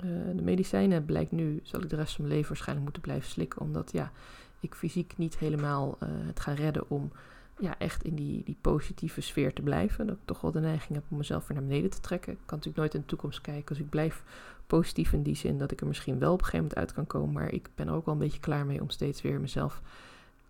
Uh, 0.04 0.37
de 0.37 0.42
medicijnen 0.42 1.04
blijkt 1.04 1.30
nu, 1.30 1.61
zal 1.62 1.83
ik 1.83 1.88
de 1.88 1.97
rest 1.97 2.14
van 2.14 2.25
mijn 2.25 2.35
leven 2.35 2.49
waarschijnlijk 2.49 2.85
moeten 2.87 3.02
blijven 3.02 3.30
slikken. 3.30 3.61
Omdat 3.61 3.92
ja, 3.92 4.12
ik 4.61 4.75
fysiek 4.75 5.14
niet 5.16 5.38
helemaal 5.38 5.97
het 6.00 6.40
ga 6.40 6.52
redden 6.52 6.90
om 6.90 7.12
ja, 7.59 7.78
echt 7.78 8.04
in 8.04 8.14
die, 8.14 8.42
die 8.45 8.57
positieve 8.61 9.21
sfeer 9.21 9.52
te 9.52 9.62
blijven. 9.62 10.07
Dat 10.07 10.16
ik 10.16 10.23
toch 10.25 10.40
wel 10.40 10.50
de 10.50 10.61
neiging 10.61 10.95
heb 10.95 11.04
om 11.09 11.16
mezelf 11.16 11.47
weer 11.47 11.57
naar 11.57 11.66
beneden 11.66 11.90
te 11.90 12.00
trekken. 12.00 12.33
Ik 12.33 12.38
kan 12.38 12.59
natuurlijk 12.59 12.76
nooit 12.76 12.95
in 12.95 13.00
de 13.00 13.07
toekomst 13.07 13.40
kijken. 13.40 13.75
Dus 13.75 13.85
ik 13.85 13.90
blijf 13.90 14.23
positief 14.71 15.12
in 15.12 15.23
die 15.23 15.35
zin 15.35 15.59
dat 15.59 15.71
ik 15.71 15.81
er 15.81 15.87
misschien 15.87 16.19
wel 16.19 16.33
op 16.33 16.39
een 16.39 16.45
gegeven 16.45 16.67
moment 16.67 16.79
uit 16.79 16.93
kan 16.93 17.07
komen. 17.07 17.33
Maar 17.33 17.53
ik 17.53 17.69
ben 17.75 17.89
er 17.89 17.95
ook 17.95 18.05
wel 18.05 18.15
een 18.15 18.21
beetje 18.21 18.41
klaar 18.41 18.67
mee 18.67 18.81
om 18.81 18.91
steeds 18.91 19.23
weer 19.23 19.41
mezelf 19.41 19.81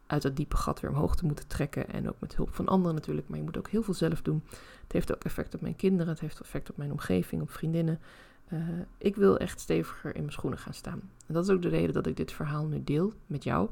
uit 0.07 0.23
dat 0.23 0.37
diepe 0.37 0.57
gat 0.57 0.81
weer 0.81 0.91
omhoog 0.91 1.17
te 1.17 1.27
moeten 1.27 1.47
trekken. 1.47 1.89
En 1.89 2.09
ook 2.09 2.21
met 2.21 2.37
hulp 2.37 2.55
van 2.55 2.69
anderen 2.69 2.95
natuurlijk. 2.95 3.29
Maar 3.29 3.39
je 3.39 3.45
moet 3.45 3.59
ook 3.59 3.69
heel 3.69 3.83
veel 3.83 3.95
zelf 3.95 4.23
doen. 4.23 4.43
Het 4.83 4.93
heeft 4.93 5.15
ook 5.15 5.25
effect 5.25 5.55
op 5.55 5.61
mijn 5.61 5.77
kinderen. 5.77 6.09
Het 6.09 6.21
heeft 6.21 6.41
effect 6.41 6.71
op 6.71 6.77
mijn 6.77 6.91
omgeving, 6.91 7.43
op 7.43 7.51
vriendinnen. 7.51 8.01
Uh, 8.53 8.59
ik 8.99 9.17
wil 9.17 9.39
echt 9.39 9.61
steviger 9.61 10.15
in 10.15 10.21
mijn 10.21 10.33
schoenen 10.33 10.59
gaan 10.59 10.75
staan. 10.75 11.01
En 11.27 11.35
dat 11.35 11.45
is 11.45 11.51
ook 11.51 11.63
de 11.63 11.69
reden 11.69 11.95
dat 11.95 12.07
ik 12.07 12.17
dit 12.17 12.33
verhaal 12.33 12.67
nu 12.67 12.85
deel 12.85 13.13
met 13.27 13.45
jou 13.45 13.71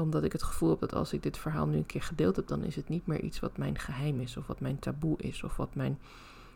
omdat 0.00 0.24
ik 0.24 0.32
het 0.32 0.42
gevoel 0.42 0.70
heb 0.70 0.80
dat 0.80 0.94
als 0.94 1.12
ik 1.12 1.22
dit 1.22 1.38
verhaal 1.38 1.66
nu 1.66 1.76
een 1.76 1.86
keer 1.86 2.02
gedeeld 2.02 2.36
heb, 2.36 2.46
dan 2.46 2.64
is 2.64 2.76
het 2.76 2.88
niet 2.88 3.06
meer 3.06 3.20
iets 3.20 3.40
wat 3.40 3.56
mijn 3.56 3.78
geheim 3.78 4.20
is, 4.20 4.36
of 4.36 4.46
wat 4.46 4.60
mijn 4.60 4.78
taboe 4.78 5.16
is, 5.18 5.42
of 5.42 5.56
wat 5.56 5.74
mijn 5.74 5.98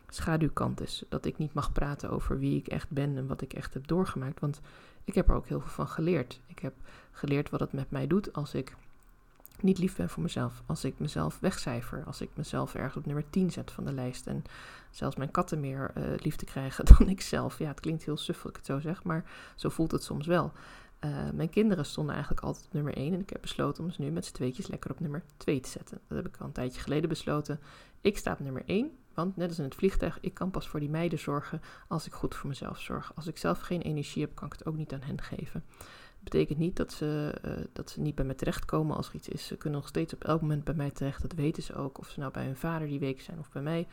schaduwkant 0.07 0.81
is. 0.81 1.03
Dat 1.09 1.25
ik 1.25 1.37
niet 1.37 1.53
mag 1.53 1.71
praten 1.71 2.09
over 2.09 2.39
wie 2.39 2.57
ik 2.57 2.67
echt 2.67 2.89
ben 2.89 3.17
en 3.17 3.27
wat 3.27 3.41
ik 3.41 3.53
echt 3.53 3.73
heb 3.73 3.87
doorgemaakt. 3.87 4.39
Want 4.39 4.61
ik 5.03 5.15
heb 5.15 5.29
er 5.29 5.35
ook 5.35 5.47
heel 5.47 5.59
veel 5.59 5.71
van 5.71 5.87
geleerd. 5.87 6.39
Ik 6.47 6.59
heb 6.59 6.73
geleerd 7.11 7.49
wat 7.49 7.59
het 7.59 7.73
met 7.73 7.91
mij 7.91 8.07
doet 8.07 8.33
als 8.33 8.53
ik 8.53 8.75
niet 9.59 9.77
lief 9.77 9.95
ben 9.95 10.09
voor 10.09 10.23
mezelf. 10.23 10.61
Als 10.65 10.83
ik 10.83 10.99
mezelf 10.99 11.39
wegcijfer. 11.39 12.03
Als 12.05 12.21
ik 12.21 12.29
mezelf 12.33 12.75
ergens 12.75 12.95
op 12.95 13.05
nummer 13.05 13.29
10 13.29 13.51
zet 13.51 13.71
van 13.71 13.85
de 13.85 13.93
lijst. 13.93 14.27
En 14.27 14.43
zelfs 14.91 15.15
mijn 15.15 15.31
katten 15.31 15.59
meer 15.59 15.91
uh, 15.97 16.03
liefde 16.17 16.45
krijgen 16.45 16.85
dan 16.97 17.09
ik 17.09 17.21
zelf. 17.21 17.59
Ja, 17.59 17.67
het 17.67 17.79
klinkt 17.79 18.03
heel 18.03 18.17
suf 18.17 18.45
ik 18.45 18.55
het 18.55 18.65
zo 18.65 18.79
zeg. 18.79 19.03
Maar 19.03 19.23
zo 19.55 19.69
voelt 19.69 19.91
het 19.91 20.03
soms 20.03 20.27
wel. 20.27 20.51
Uh, 21.05 21.29
mijn 21.33 21.49
kinderen 21.49 21.85
stonden 21.85 22.13
eigenlijk 22.13 22.45
altijd 22.45 22.65
op 22.65 22.73
nummer 22.73 22.93
1. 22.97 23.13
En 23.13 23.19
ik 23.19 23.29
heb 23.29 23.41
besloten 23.41 23.83
om 23.83 23.91
ze 23.91 24.01
nu 24.01 24.11
met 24.11 24.25
z'n 24.25 24.33
tweetjes 24.33 24.67
lekker 24.67 24.91
op 24.91 24.99
nummer 24.99 25.23
2 25.37 25.59
te 25.59 25.69
zetten. 25.69 25.99
Dat 26.07 26.17
heb 26.17 26.27
ik 26.27 26.37
al 26.37 26.45
een 26.45 26.51
tijdje 26.51 26.81
geleden 26.81 27.09
besloten. 27.09 27.59
Ik 28.01 28.17
sta 28.17 28.31
op 28.31 28.39
nummer 28.39 28.63
1. 28.65 28.91
Want 29.13 29.37
net 29.37 29.49
als 29.49 29.57
in 29.57 29.63
het 29.63 29.75
vliegtuig, 29.75 30.17
ik 30.21 30.33
kan 30.33 30.51
pas 30.51 30.67
voor 30.67 30.79
die 30.79 30.89
meiden 30.89 31.19
zorgen 31.19 31.61
als 31.87 32.05
ik 32.05 32.13
goed 32.13 32.35
voor 32.35 32.49
mezelf 32.49 32.79
zorg. 32.79 33.11
Als 33.15 33.27
ik 33.27 33.37
zelf 33.37 33.59
geen 33.59 33.81
energie 33.81 34.21
heb, 34.21 34.35
kan 34.35 34.47
ik 34.47 34.53
het 34.53 34.65
ook 34.65 34.75
niet 34.75 34.93
aan 34.93 35.01
hen 35.01 35.21
geven 35.21 35.63
betekent 36.23 36.59
niet 36.59 36.75
dat 36.75 36.93
ze, 36.93 37.33
uh, 37.45 37.51
dat 37.73 37.89
ze 37.89 38.01
niet 38.01 38.15
bij 38.15 38.25
me 38.25 38.35
terechtkomen 38.35 38.95
als 38.95 39.09
er 39.09 39.15
iets 39.15 39.29
is. 39.29 39.47
Ze 39.47 39.57
kunnen 39.57 39.79
nog 39.79 39.89
steeds 39.89 40.13
op 40.13 40.23
elk 40.23 40.41
moment 40.41 40.63
bij 40.63 40.73
mij 40.73 40.91
terecht. 40.91 41.21
Dat 41.21 41.33
weten 41.33 41.63
ze 41.63 41.75
ook. 41.75 41.99
Of 41.99 42.09
ze 42.09 42.19
nou 42.19 42.31
bij 42.31 42.45
hun 42.45 42.55
vader 42.55 42.87
die 42.87 42.99
week 42.99 43.21
zijn 43.21 43.39
of 43.39 43.51
bij 43.51 43.61
mij. 43.61 43.87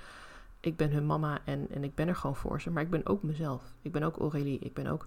Ik 0.60 0.76
ben 0.76 0.90
hun 0.90 1.06
mama 1.06 1.40
en, 1.44 1.66
en 1.70 1.84
ik 1.84 1.94
ben 1.94 2.08
er 2.08 2.16
gewoon 2.16 2.36
voor 2.36 2.60
ze. 2.60 2.70
Maar 2.70 2.82
ik 2.82 2.90
ben 2.90 3.06
ook 3.06 3.22
mezelf. 3.22 3.74
Ik 3.82 3.92
ben 3.92 4.02
ook 4.02 4.16
Aurélie. 4.16 4.58
Ik 4.58 4.74
ben 4.74 4.86
ook 4.86 5.06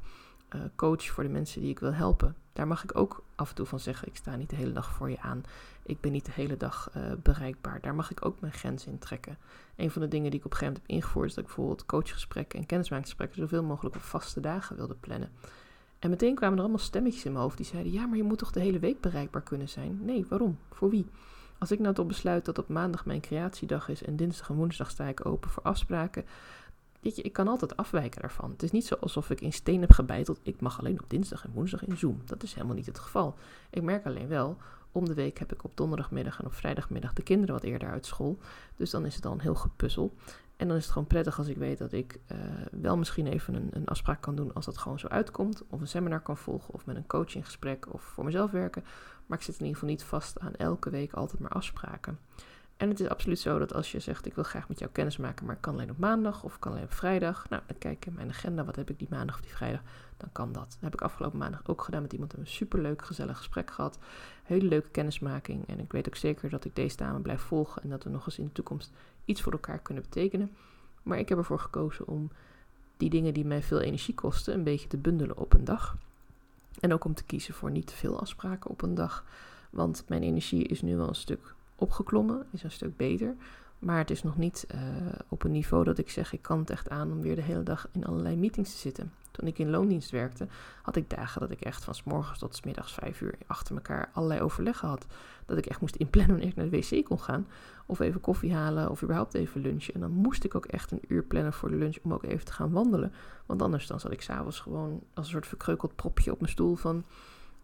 uh, 0.55 0.61
coach 0.75 1.05
voor 1.05 1.23
de 1.23 1.29
mensen 1.29 1.61
die 1.61 1.69
ik 1.69 1.79
wil 1.79 1.93
helpen. 1.93 2.35
Daar 2.53 2.67
mag 2.67 2.83
ik 2.83 2.97
ook 2.97 3.23
af 3.35 3.49
en 3.49 3.55
toe 3.55 3.65
van 3.65 3.79
zeggen: 3.79 4.07
ik 4.07 4.15
sta 4.15 4.35
niet 4.35 4.49
de 4.49 4.55
hele 4.55 4.71
dag 4.71 4.91
voor 4.91 5.09
je 5.09 5.21
aan. 5.21 5.43
Ik 5.83 6.01
ben 6.01 6.11
niet 6.11 6.25
de 6.25 6.31
hele 6.31 6.57
dag 6.57 6.89
uh, 6.97 7.03
bereikbaar. 7.23 7.81
Daar 7.81 7.95
mag 7.95 8.11
ik 8.11 8.25
ook 8.25 8.39
mijn 8.39 8.53
grens 8.53 8.85
in 8.85 8.99
trekken. 8.99 9.37
Een 9.75 9.91
van 9.91 10.01
de 10.01 10.07
dingen 10.07 10.31
die 10.31 10.39
ik 10.39 10.45
op 10.45 10.51
een 10.51 10.57
gegeven 10.57 10.73
moment 10.73 10.91
heb 10.91 11.03
ingevoerd 11.03 11.29
is 11.29 11.33
dat 11.35 11.43
ik 11.43 11.49
bijvoorbeeld 11.49 11.85
coachgesprekken 11.85 12.59
en 12.59 12.65
kennismakingsgesprekken 12.65 13.37
zoveel 13.41 13.63
mogelijk 13.63 13.95
op 13.95 14.01
vaste 14.01 14.39
dagen 14.39 14.75
wilde 14.75 14.95
plannen. 14.95 15.31
En 15.99 16.09
meteen 16.09 16.35
kwamen 16.35 16.57
er 16.57 16.63
allemaal 16.63 16.79
stemmetjes 16.79 17.25
in 17.25 17.31
mijn 17.31 17.43
hoofd 17.43 17.57
die 17.57 17.65
zeiden: 17.65 17.91
Ja, 17.91 18.05
maar 18.05 18.17
je 18.17 18.23
moet 18.23 18.37
toch 18.37 18.51
de 18.51 18.59
hele 18.59 18.79
week 18.79 19.01
bereikbaar 19.01 19.41
kunnen 19.41 19.69
zijn? 19.69 19.99
Nee, 20.05 20.25
waarom? 20.29 20.57
Voor 20.71 20.89
wie? 20.89 21.05
Als 21.57 21.71
ik 21.71 21.79
nou 21.79 21.93
toch 21.93 22.05
besluit 22.05 22.45
dat 22.45 22.57
op 22.57 22.67
maandag 22.67 23.05
mijn 23.05 23.21
creatiedag 23.21 23.89
is 23.89 24.03
en 24.03 24.15
dinsdag 24.15 24.49
en 24.49 24.55
woensdag 24.55 24.89
sta 24.89 25.05
ik 25.05 25.25
open 25.25 25.49
voor 25.49 25.63
afspraken. 25.63 26.25
Ik 27.03 27.33
kan 27.33 27.47
altijd 27.47 27.77
afwijken 27.77 28.21
daarvan. 28.21 28.51
Het 28.51 28.63
is 28.63 28.71
niet 28.71 28.85
zo 28.85 28.95
alsof 28.95 29.29
ik 29.29 29.41
in 29.41 29.53
steen 29.53 29.81
heb 29.81 29.91
gebeiteld. 29.91 30.39
Ik 30.43 30.61
mag 30.61 30.79
alleen 30.79 31.01
op 31.01 31.09
dinsdag 31.09 31.43
en 31.43 31.51
woensdag 31.53 31.85
in 31.85 31.97
Zoom. 31.97 32.21
Dat 32.25 32.43
is 32.43 32.53
helemaal 32.53 32.75
niet 32.75 32.85
het 32.85 32.99
geval. 32.99 33.35
Ik 33.69 33.81
merk 33.81 34.05
alleen 34.05 34.27
wel, 34.27 34.57
om 34.91 35.05
de 35.05 35.13
week 35.13 35.39
heb 35.39 35.53
ik 35.53 35.63
op 35.63 35.77
donderdagmiddag 35.77 36.39
en 36.39 36.45
op 36.45 36.53
vrijdagmiddag 36.53 37.13
de 37.13 37.23
kinderen 37.23 37.55
wat 37.55 37.63
eerder 37.63 37.89
uit 37.89 38.05
school. 38.05 38.37
Dus 38.75 38.89
dan 38.89 39.05
is 39.05 39.15
het 39.15 39.25
al 39.25 39.31
een 39.31 39.39
heel 39.39 39.55
gepuzzel. 39.55 40.13
En 40.55 40.67
dan 40.67 40.77
is 40.77 40.83
het 40.83 40.91
gewoon 40.91 41.07
prettig 41.07 41.37
als 41.37 41.47
ik 41.47 41.57
weet 41.57 41.77
dat 41.77 41.91
ik 41.91 42.19
uh, 42.31 42.37
wel 42.71 42.97
misschien 42.97 43.27
even 43.27 43.53
een, 43.53 43.69
een, 43.71 43.85
afspraak 43.85 44.21
kan 44.21 44.35
doen 44.35 44.53
als 44.53 44.65
dat 44.65 44.77
gewoon 44.77 44.99
zo 44.99 45.07
uitkomt. 45.07 45.63
Of 45.69 45.81
een 45.81 45.87
seminar 45.87 46.21
kan 46.21 46.37
volgen 46.37 46.73
of 46.73 46.85
met 46.85 46.95
een 46.95 47.07
coach 47.07 47.35
in 47.35 47.43
gesprek 47.43 47.93
of 47.93 48.01
voor 48.01 48.25
mezelf 48.25 48.51
werken. 48.51 48.83
Maar 49.25 49.37
ik 49.37 49.43
zit 49.43 49.53
in 49.53 49.65
ieder 49.65 49.79
geval 49.79 49.89
niet 49.89 50.03
vast 50.03 50.39
aan 50.39 50.55
elke 50.55 50.89
week 50.89 51.13
altijd 51.13 51.41
maar 51.41 51.51
afspraken. 51.51 52.19
En 52.77 52.89
het 52.89 52.99
is 52.99 53.07
absoluut 53.07 53.39
zo 53.39 53.59
dat 53.59 53.73
als 53.73 53.91
je 53.91 53.99
zegt 53.99 54.25
ik 54.25 54.33
wil 54.33 54.43
graag 54.43 54.67
met 54.67 54.79
jou 54.79 54.91
kennis 54.91 55.17
maken, 55.17 55.45
maar 55.45 55.55
ik 55.55 55.61
kan 55.61 55.73
alleen 55.73 55.89
op 55.89 55.97
maandag 55.97 56.43
of 56.43 56.59
kan 56.59 56.71
alleen 56.71 56.83
op 56.83 56.93
vrijdag. 56.93 57.49
Nou, 57.49 57.61
dan 57.67 57.77
kijk 57.77 57.95
ik 57.95 58.05
in 58.05 58.13
mijn 58.13 58.29
agenda, 58.29 58.65
wat 58.65 58.75
heb 58.75 58.89
ik 58.89 58.99
die 58.99 59.07
maandag 59.09 59.35
of 59.35 59.41
die 59.41 59.55
vrijdag, 59.55 59.81
dan 60.17 60.29
kan 60.31 60.51
dat. 60.51 60.69
Dat 60.69 60.77
heb 60.79 60.93
ik 60.93 61.01
afgelopen 61.01 61.39
maandag 61.39 61.67
ook 61.67 61.81
gedaan 61.81 62.01
met 62.01 62.13
iemand, 62.13 62.37
een 62.37 62.47
superleuk 62.47 63.05
gezellig 63.05 63.37
gesprek 63.37 63.71
gehad. 63.71 63.99
Hele 64.43 64.67
leuke 64.67 64.89
kennismaking 64.89 65.67
en 65.67 65.79
ik 65.79 65.91
weet 65.91 66.07
ook 66.07 66.15
zeker 66.15 66.49
dat 66.49 66.65
ik 66.65 66.75
deze 66.75 66.97
dame 66.97 67.19
blijf 67.19 67.41
volgen 67.41 67.83
en 67.83 67.89
dat 67.89 68.03
we 68.03 68.09
nog 68.09 68.25
eens 68.25 68.37
in 68.37 68.45
de 68.45 68.51
toekomst 68.51 68.91
iets 69.25 69.41
voor 69.41 69.51
elkaar 69.51 69.79
kunnen 69.79 70.03
betekenen. 70.03 70.51
Maar 71.03 71.17
ik 71.17 71.29
heb 71.29 71.37
ervoor 71.37 71.59
gekozen 71.59 72.07
om 72.07 72.31
die 72.97 73.09
dingen 73.09 73.33
die 73.33 73.45
mij 73.45 73.63
veel 73.63 73.79
energie 73.79 74.13
kosten 74.13 74.53
een 74.53 74.63
beetje 74.63 74.87
te 74.87 74.97
bundelen 74.97 75.37
op 75.37 75.53
een 75.53 75.63
dag. 75.63 75.97
En 76.79 76.93
ook 76.93 77.05
om 77.05 77.13
te 77.13 77.23
kiezen 77.23 77.53
voor 77.53 77.71
niet 77.71 77.87
te 77.87 77.95
veel 77.95 78.19
afspraken 78.19 78.69
op 78.69 78.81
een 78.81 78.95
dag. 78.95 79.25
Want 79.69 80.03
mijn 80.07 80.23
energie 80.23 80.63
is 80.63 80.81
nu 80.81 80.95
wel 80.95 81.07
een 81.07 81.15
stuk 81.15 81.55
opgeklommen, 81.83 82.45
is 82.51 82.63
een 82.63 82.71
stuk 82.71 82.97
beter. 82.97 83.35
Maar 83.79 83.97
het 83.97 84.09
is 84.09 84.23
nog 84.23 84.37
niet 84.37 84.67
uh, 84.75 84.81
op 85.27 85.43
een 85.43 85.51
niveau 85.51 85.83
dat 85.83 85.97
ik 85.97 86.09
zeg, 86.09 86.33
ik 86.33 86.41
kan 86.41 86.59
het 86.59 86.69
echt 86.69 86.89
aan 86.89 87.11
om 87.11 87.21
weer 87.21 87.35
de 87.35 87.41
hele 87.41 87.63
dag 87.63 87.87
in 87.91 88.05
allerlei 88.05 88.35
meetings 88.35 88.71
te 88.71 88.77
zitten. 88.77 89.11
Toen 89.31 89.47
ik 89.47 89.59
in 89.59 89.69
loondienst 89.69 90.09
werkte, 90.11 90.47
had 90.81 90.95
ik 90.95 91.09
dagen 91.09 91.41
dat 91.41 91.51
ik 91.51 91.61
echt 91.61 91.83
van 91.83 91.95
s 91.95 92.03
morgens 92.03 92.39
tot 92.39 92.55
s 92.55 92.63
middags 92.63 92.93
vijf 92.93 93.21
uur 93.21 93.35
achter 93.47 93.75
elkaar 93.75 94.09
allerlei 94.13 94.41
overleggen 94.41 94.87
had. 94.87 95.05
Dat 95.45 95.57
ik 95.57 95.65
echt 95.65 95.81
moest 95.81 95.95
inplannen 95.95 96.31
wanneer 96.31 96.49
ik 96.49 96.55
naar 96.55 96.69
de 96.69 96.77
wc 96.77 97.05
kon 97.05 97.19
gaan. 97.19 97.47
Of 97.85 97.99
even 97.99 98.21
koffie 98.21 98.53
halen 98.53 98.89
of 98.89 99.03
überhaupt 99.03 99.33
even 99.33 99.61
lunchen. 99.61 99.93
En 99.93 99.99
dan 99.99 100.11
moest 100.11 100.43
ik 100.43 100.55
ook 100.55 100.65
echt 100.65 100.91
een 100.91 101.01
uur 101.07 101.23
plannen 101.23 101.53
voor 101.53 101.69
de 101.69 101.75
lunch 101.75 101.97
om 102.03 102.13
ook 102.13 102.23
even 102.23 102.45
te 102.45 102.53
gaan 102.53 102.71
wandelen. 102.71 103.13
Want 103.45 103.61
anders 103.61 103.87
dan 103.87 103.99
zat 103.99 104.11
ik 104.11 104.21
s'avonds 104.21 104.59
gewoon 104.59 105.01
als 105.13 105.25
een 105.25 105.31
soort 105.31 105.47
verkreukeld 105.47 105.95
propje 105.95 106.31
op 106.31 106.39
mijn 106.39 106.51
stoel 106.51 106.75
van... 106.75 107.03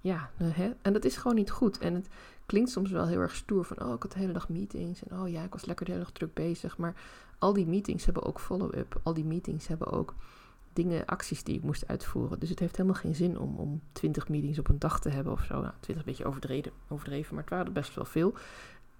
Ja, 0.01 0.29
hè? 0.37 0.71
en 0.81 0.93
dat 0.93 1.05
is 1.05 1.17
gewoon 1.17 1.37
niet 1.37 1.51
goed. 1.51 1.77
En 1.77 1.93
het 1.93 2.07
klinkt 2.49 2.69
soms 2.69 2.91
wel 2.91 3.07
heel 3.07 3.19
erg 3.19 3.35
stoer 3.35 3.65
van... 3.65 3.81
oh, 3.81 3.93
ik 3.93 4.01
had 4.01 4.11
de 4.11 4.19
hele 4.19 4.33
dag 4.33 4.49
meetings 4.49 5.03
en 5.03 5.19
oh 5.19 5.29
ja, 5.29 5.43
ik 5.43 5.51
was 5.51 5.65
lekker 5.65 5.85
de 5.85 5.91
hele 5.91 6.03
dag 6.03 6.13
druk 6.13 6.33
bezig. 6.33 6.77
Maar 6.77 6.93
al 7.37 7.53
die 7.53 7.67
meetings 7.67 8.05
hebben 8.05 8.23
ook 8.23 8.39
follow-up. 8.39 8.99
Al 9.03 9.13
die 9.13 9.25
meetings 9.25 9.67
hebben 9.67 9.91
ook 9.91 10.15
dingen, 10.73 11.05
acties 11.05 11.43
die 11.43 11.55
ik 11.55 11.63
moest 11.63 11.87
uitvoeren. 11.87 12.39
Dus 12.39 12.49
het 12.49 12.59
heeft 12.59 12.77
helemaal 12.77 12.99
geen 12.99 13.15
zin 13.15 13.39
om, 13.39 13.55
om 13.55 13.81
20 13.91 14.27
meetings 14.27 14.59
op 14.59 14.69
een 14.69 14.79
dag 14.79 14.99
te 14.99 15.09
hebben 15.09 15.33
of 15.33 15.43
zo. 15.43 15.53
Nou, 15.61 15.73
20 15.79 15.95
een 15.95 16.11
beetje 16.11 16.25
overdreven, 16.25 16.71
overdreven, 16.87 17.33
maar 17.33 17.43
het 17.43 17.53
waren 17.53 17.73
best 17.73 17.95
wel 17.95 18.05
veel. 18.05 18.33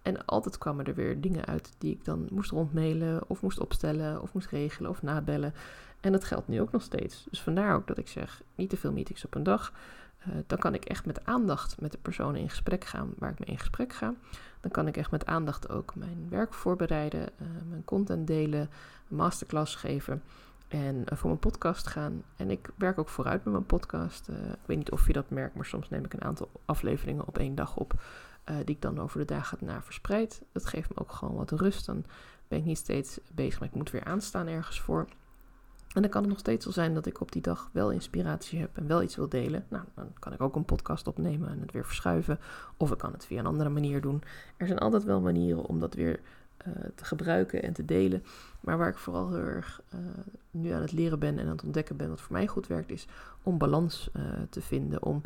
En 0.02 0.26
altijd 0.26 0.58
kwamen 0.58 0.86
er 0.86 0.96
weer 0.96 1.22
dingen 1.22 1.46
uit 1.46 1.74
die 1.78 1.92
ik 1.92 2.06
dan 2.06 2.28
moest 2.32 2.52
rondmailen, 2.52 3.30
of 3.30 3.42
moest 3.42 3.60
opstellen, 3.60 4.22
of 4.22 4.34
moest 4.34 4.48
regelen, 4.48 4.92
of 4.92 5.02
nabellen. 5.02 5.54
En 6.00 6.12
dat 6.12 6.24
geldt 6.24 6.48
nu 6.48 6.62
ook 6.62 6.72
nog 6.72 6.82
steeds. 6.82 7.28
Dus 7.30 7.42
vandaar 7.42 7.76
ook 7.76 7.88
dat 7.88 7.98
ik 7.98 8.08
zeg, 8.08 8.42
niet 8.56 8.70
te 8.70 8.78
veel 8.78 8.92
meetings 8.92 9.26
op 9.26 9.36
een 9.36 9.44
dag. 9.44 9.74
Uh, 10.28 10.34
dan 10.48 10.58
kan 10.58 10.74
ik 10.74 10.86
echt 10.86 11.06
met 11.06 11.26
aandacht 11.26 11.82
met 11.82 11.92
de 11.92 11.98
personen 11.98 12.42
in 12.42 12.50
gesprek 12.50 12.86
gaan 12.86 13.14
waar 13.18 13.32
ik 13.32 13.40
mee 13.40 13.50
in 13.50 13.60
gesprek 13.60 13.94
ga. 13.94 14.14
Dan 14.60 14.72
kan 14.72 14.88
ik 14.88 14.98
echt 14.98 15.12
met 15.12 15.26
aandacht 15.26 15.70
ook 15.70 15.96
mijn 15.96 16.28
werk 16.30 16.54
voorbereiden, 16.54 17.22
uh, 17.22 17.48
mijn 17.70 17.86
content 17.86 18.28
delen, 18.28 18.70
masterclass 19.08 19.76
geven 19.76 20.24
en 20.68 20.96
uh, 20.96 21.18
voor 21.18 21.28
mijn 21.28 21.40
podcast 21.40 21.88
gaan. 21.88 22.24
En 22.36 22.50
ik 22.50 22.70
werk 22.76 22.98
ook 22.98 23.10
vooruit 23.10 23.44
met 23.44 23.54
mijn 23.54 23.66
podcast. 23.66 24.28
ik 24.28 24.66
weet 24.66 24.78
niet 24.78 24.92
of 24.92 25.08
je 25.08 25.14
dat 25.14 25.30
merkt, 25.30 25.56
maar 25.56 25.66
soms 25.66 25.90
neem 25.90 26.06
ik 26.06 26.14
een 26.14 26.24
aantal 26.24 26.50
afleveringen 26.66 27.28
op 27.28 27.38
één 27.38 27.56
dag 27.56 27.76
op. 27.76 27.94
die 28.44 28.76
ik 28.76 28.82
dan 28.82 29.00
over 29.00 29.20
de 29.20 29.26
dagen 29.26 29.58
daarna 29.60 29.82
verspreid. 29.82 30.42
Dat 30.52 30.66
geeft 30.66 30.90
me 30.90 31.02
ook 31.02 31.12
gewoon 31.12 31.36
wat 31.36 31.52
rust. 31.52 31.86
Dan 31.86 32.06
ben 32.48 32.60
ik 32.60 32.66
niet 32.66 32.78
steeds 32.78 33.20
bezig, 33.32 33.60
maar 33.60 33.70
ik 33.70 33.76
moet 33.76 33.92
weer 33.92 34.04
aanstaan 34.04 34.48
ergens 34.48 34.82
voor. 34.82 35.08
En 35.94 36.02
dan 36.02 36.12
kan 36.12 36.22
het 36.22 36.30
nog 36.30 36.40
steeds 36.40 36.66
wel 36.66 36.74
zijn 36.74 36.94
dat 36.94 37.06
ik 37.06 37.22
op 37.22 37.32
die 37.32 37.42
dag 37.42 37.70
wel 37.72 37.92
inspiratie 37.92 38.60
heb 38.60 38.78
en 38.78 38.88
wel 38.88 39.02
iets 39.02 39.16
wil 39.16 39.30
delen. 39.30 39.66
Nou, 39.70 39.84
dan 39.96 40.12
kan 40.20 40.34
ik 40.34 40.42
ook 40.42 40.56
een 40.56 40.66
podcast 40.66 41.08
opnemen 41.08 41.50
en 41.50 41.60
het 41.60 41.72
weer 41.72 41.86
verschuiven. 41.86 42.40
Of 42.78 42.92
ik 42.92 42.98
kan 42.98 43.12
het 43.12 43.26
via 43.26 43.40
een 43.40 43.46
andere 43.46 43.70
manier 43.70 44.02
doen. 44.02 44.24
Er 44.58 44.68
zijn 44.68 44.80
altijd 44.80 45.04
wel 45.04 45.22
manieren 45.22 45.66
om 45.66 45.80
dat 45.80 45.94
weer 45.94 46.20
uh, 46.68 46.74
te 46.96 47.06
gebruiken 47.06 47.64
en 47.64 47.74
te 47.74 47.86
delen. 47.86 48.24
Maar 48.60 48.78
waar 48.78 48.90
ik 48.90 48.98
vooral 48.98 49.30
heel 49.30 49.38
erg 49.38 49.82
uh, 49.94 50.00
nu 50.52 50.70
aan 50.70 50.82
het 50.82 50.92
leren 50.92 51.20
ben 51.20 51.40
en 51.40 51.46
aan 51.46 51.52
het 51.52 51.64
ontdekken 51.64 51.98
ben 51.98 52.10
wat 52.10 52.22
voor 52.22 52.34
mij 52.34 52.48
goed 52.48 52.68
werkt, 52.68 52.92
is 52.92 53.08
om 53.44 53.58
balans 53.58 54.10
uh, 54.16 54.24
te 54.50 54.62
vinden. 54.62 55.04
Om 55.04 55.22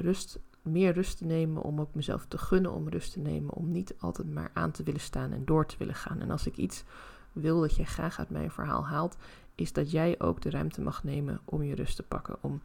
rust, 0.00 0.38
meer 0.62 0.92
rust 0.92 1.18
te 1.18 1.24
nemen, 1.24 1.62
om 1.62 1.80
ook 1.80 1.94
mezelf 1.94 2.26
te 2.28 2.38
gunnen 2.38 2.72
om 2.72 2.88
rust 2.88 3.12
te 3.12 3.20
nemen. 3.20 3.54
Om 3.54 3.70
niet 3.70 3.94
altijd 3.98 4.32
maar 4.32 4.50
aan 4.52 4.70
te 4.70 4.82
willen 4.82 5.00
staan 5.00 5.32
en 5.32 5.44
door 5.44 5.66
te 5.66 5.76
willen 5.78 5.94
gaan. 5.94 6.20
En 6.20 6.30
als 6.30 6.46
ik 6.46 6.56
iets 6.56 6.84
wil 7.32 7.60
dat 7.60 7.76
je 7.76 7.84
graag 7.84 8.18
uit 8.18 8.30
mijn 8.30 8.50
verhaal 8.50 8.86
haalt, 8.86 9.16
is 9.54 9.72
dat 9.72 9.90
jij 9.90 10.20
ook 10.20 10.40
de 10.40 10.50
ruimte 10.50 10.80
mag 10.80 11.04
nemen 11.04 11.40
om 11.44 11.62
je 11.62 11.74
rust 11.74 11.96
te 11.96 12.02
pakken. 12.02 12.36
Om 12.40 12.62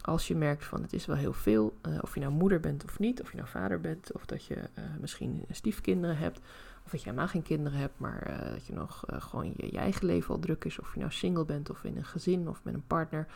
als 0.00 0.28
je 0.28 0.36
merkt 0.36 0.64
van 0.64 0.82
het 0.82 0.92
is 0.92 1.06
wel 1.06 1.16
heel 1.16 1.32
veel, 1.32 1.76
uh, 1.88 1.98
of 2.00 2.14
je 2.14 2.20
nou 2.20 2.32
moeder 2.32 2.60
bent 2.60 2.84
of 2.84 2.98
niet, 2.98 3.20
of 3.20 3.30
je 3.30 3.36
nou 3.36 3.48
vader 3.48 3.80
bent, 3.80 4.12
of 4.12 4.26
dat 4.26 4.44
je 4.44 4.54
uh, 4.54 4.84
misschien 5.00 5.44
stiefkinderen 5.50 6.16
hebt, 6.16 6.38
of 6.84 6.90
dat 6.90 7.00
je 7.00 7.08
helemaal 7.08 7.28
geen 7.28 7.42
kinderen 7.42 7.78
hebt, 7.78 7.98
maar 7.98 8.30
uh, 8.30 8.52
dat 8.52 8.66
je 8.66 8.72
nog 8.72 9.04
gewoon 9.08 9.52
je, 9.56 9.66
je, 9.70 9.78
eigen 9.78 10.06
leven 10.06 10.34
al 10.34 10.40
druk 10.40 10.64
is, 10.64 10.78
of 10.78 10.94
je 10.94 11.00
nou 11.00 11.12
single 11.12 11.44
bent 11.44 11.70
of 11.70 11.84
in 11.84 11.96
een 11.96 12.04
gezin 12.04 12.48
of 12.48 12.60
met 12.64 12.74
een 12.74 12.86
partner. 12.86 13.26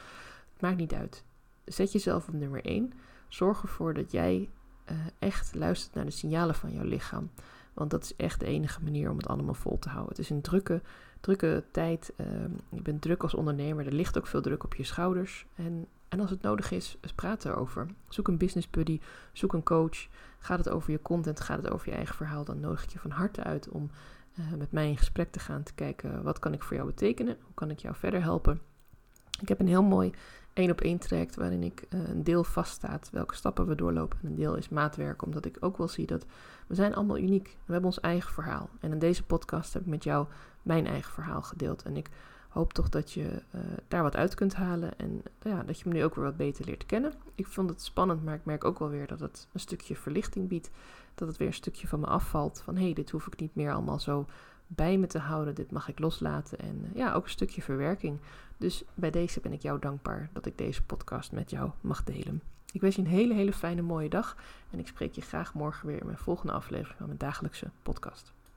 Het 0.53 0.63
maakt 0.63 0.77
niet 0.77 0.93
uit. 0.93 1.25
Zet 1.65 1.93
jezelf 1.93 2.29
op 2.29 2.35
nummer 2.35 2.65
1. 2.65 2.93
Zorg 3.29 3.63
ervoor 3.63 3.95
dat 3.95 4.13
jij 4.13 4.49
echt 5.19 5.55
luistert 5.55 5.95
naar 5.95 6.05
de 6.05 6.11
signalen 6.11 6.55
van 6.55 6.73
jouw 6.73 6.85
lichaam. 6.85 7.31
Want 7.75 7.91
dat 7.91 8.03
is 8.03 8.17
echt 8.17 8.41
de 8.41 8.47
enige 8.47 8.83
manier 8.83 9.11
om 9.11 9.17
het 9.17 9.27
allemaal 9.27 9.55
vol 9.55 9.79
te 9.79 9.89
houden. 9.89 10.11
Het 10.11 10.19
is 10.19 10.31
een 10.31 10.41
drukke 10.41 10.83
drukke 11.25 11.65
tijd. 11.71 12.13
Uh, 12.17 12.27
je 12.69 12.83
bent 12.83 13.03
druk 13.03 13.23
als 13.23 13.35
ondernemer. 13.35 13.87
Er 13.87 13.93
ligt 13.93 14.19
ook 14.19 14.27
veel 14.27 14.43
druk 14.43 14.65
op 14.65 14.75
je 14.75 14.85
schouders. 14.85 15.47
En, 15.55 15.87
en 16.09 16.21
als 16.21 16.31
het 16.31 16.43
nodig 16.43 16.71
is, 16.71 16.99
praat 17.15 17.45
erover. 17.45 17.87
Zoek 18.09 18.29
een 18.29 18.39
business 18.39 18.71
buddy. 18.71 19.01
Zoek 19.33 19.53
een 19.53 19.63
coach. 19.63 20.09
Gaat 20.39 20.59
het 20.59 20.69
over 20.69 20.91
je 20.91 21.03
content? 21.03 21.41
Gaat 21.41 21.63
het 21.63 21.71
over 21.71 21.89
je 21.89 21.95
eigen 21.95 22.15
verhaal? 22.15 22.45
Dan 22.45 22.61
nodig 22.61 22.83
ik 22.83 22.91
je 22.91 22.99
van 22.99 23.11
harte 23.11 23.43
uit 23.43 23.69
om 23.69 23.91
uh, 24.39 24.53
met 24.59 24.73
mij 24.73 24.89
in 24.89 24.97
gesprek 24.97 25.33
te 25.33 25.39
gaan. 25.39 25.63
Te 25.63 25.75
kijken 25.75 26.23
wat 26.23 26.39
kan 26.39 26.53
ik 26.53 26.63
voor 26.63 26.77
jou 26.77 26.89
betekenen? 26.89 27.37
Hoe 27.43 27.55
kan 27.55 27.71
ik 27.71 27.79
jou 27.79 27.95
verder 27.95 28.23
helpen? 28.23 28.61
Ik 29.41 29.49
heb 29.49 29.61
een 29.61 29.69
heel 29.69 29.83
mooi 29.83 30.13
één 30.53 30.71
op 30.71 30.81
één 30.81 30.99
traject 30.99 31.35
waarin 31.35 31.63
ik 31.63 31.85
uh, 31.89 32.09
een 32.09 32.25
deel 32.25 32.45
vaststaat 32.45 33.09
welke 33.13 33.35
stappen 33.35 33.67
we 33.67 33.75
doorlopen. 33.75 34.19
En 34.23 34.29
een 34.29 34.35
deel 34.35 34.55
is 34.57 34.69
maatwerk, 34.69 35.23
omdat 35.23 35.45
ik 35.45 35.57
ook 35.61 35.77
wel 35.77 35.89
zie 35.89 36.07
dat 36.07 36.27
we 36.67 36.75
zijn 36.75 36.95
allemaal 36.95 37.19
uniek. 37.19 37.57
We 37.65 37.73
hebben 37.73 37.91
ons 37.91 38.01
eigen 38.01 38.33
verhaal. 38.33 38.71
En 38.81 38.93
in 38.93 38.99
deze 38.99 39.25
podcast 39.25 39.73
heb 39.73 39.83
ik 39.83 39.89
met 39.89 40.05
jou 40.05 40.27
mijn 40.65 40.87
eigen 40.87 41.13
verhaal 41.13 41.43
gedeeld. 41.43 41.83
En 41.83 41.97
ik 41.97 42.11
hoop 42.49 42.73
toch 42.73 42.89
dat 42.89 43.13
je 43.13 43.43
uh, 43.55 43.61
daar 43.89 44.03
wat 44.03 44.17
uit 44.17 44.35
kunt 44.35 44.55
halen 44.55 44.99
en 44.99 45.23
ja, 45.43 45.63
dat 45.63 45.81
je 45.81 45.89
me 45.89 45.95
nu 45.95 46.05
ook 46.05 46.15
weer 46.15 46.25
wat 46.25 46.37
beter 46.37 46.65
leert 46.65 46.87
kennen. 46.87 47.13
Ik 47.35 47.47
vond 47.47 47.71
het 47.71 47.83
spannend, 47.83 48.25
maar 48.25 48.35
ik 48.35 48.45
merk 48.45 48.65
ook 48.65 48.79
wel 48.79 48.89
weer 48.89 49.07
dat 49.07 49.21
het 49.21 49.49
een 49.53 49.61
stukje 49.61 49.97
verlichting 49.97 50.49
biedt. 50.49 50.71
Dat 51.15 51.29
het 51.29 51.37
weer 51.37 51.47
een 51.47 51.55
stukje 51.55 51.89
van 51.89 52.01
me 52.01 52.07
afvalt. 52.07 52.61
Van 52.61 52.77
hé, 52.77 52.85
hey, 52.85 52.93
dit 52.93 53.11
hoef 53.11 53.27
ik 53.27 53.41
niet 53.41 53.55
meer 53.55 53.73
allemaal 53.73 54.01
zo 54.01 54.27
bij 54.67 54.99
me 54.99 55.07
te 55.07 55.19
houden. 55.19 55.55
Dit 55.55 55.71
mag 55.71 55.89
ik 55.89 55.99
loslaten. 55.99 56.59
En 56.59 56.85
uh, 56.85 56.95
ja, 56.95 57.13
ook 57.13 57.25
een 57.25 57.31
stukje 57.31 57.63
verwerking. 57.63 58.19
Dus 58.57 58.85
bij 58.95 59.11
deze 59.11 59.41
ben 59.41 59.53
ik 59.53 59.63
jou 59.63 59.79
dankbaar 59.79 60.29
dat 60.33 60.47
ik 60.47 60.59
deze 60.59 60.83
podcast 60.83 61.33
met 61.33 61.51
jou 61.51 61.71
mag 61.81 62.05
delen. 62.05 62.43
Ik 62.73 62.81
wens 62.81 62.97
je 62.97 63.03
een 63.03 63.09
hele, 63.09 63.35
hele 63.35 63.53
fijne 63.53 63.83
mooie 63.83 64.09
dag. 64.09 64.37
En 64.71 64.79
ik 64.79 64.87
spreek 64.87 65.15
je 65.15 65.21
graag 65.21 65.55
morgen 65.55 65.87
weer 65.87 66.01
in 66.01 66.07
mijn 66.07 66.19
volgende 66.19 66.53
aflevering 66.53 66.97
van 66.97 67.07
mijn 67.07 67.19
dagelijkse 67.19 67.71
podcast. 67.83 68.34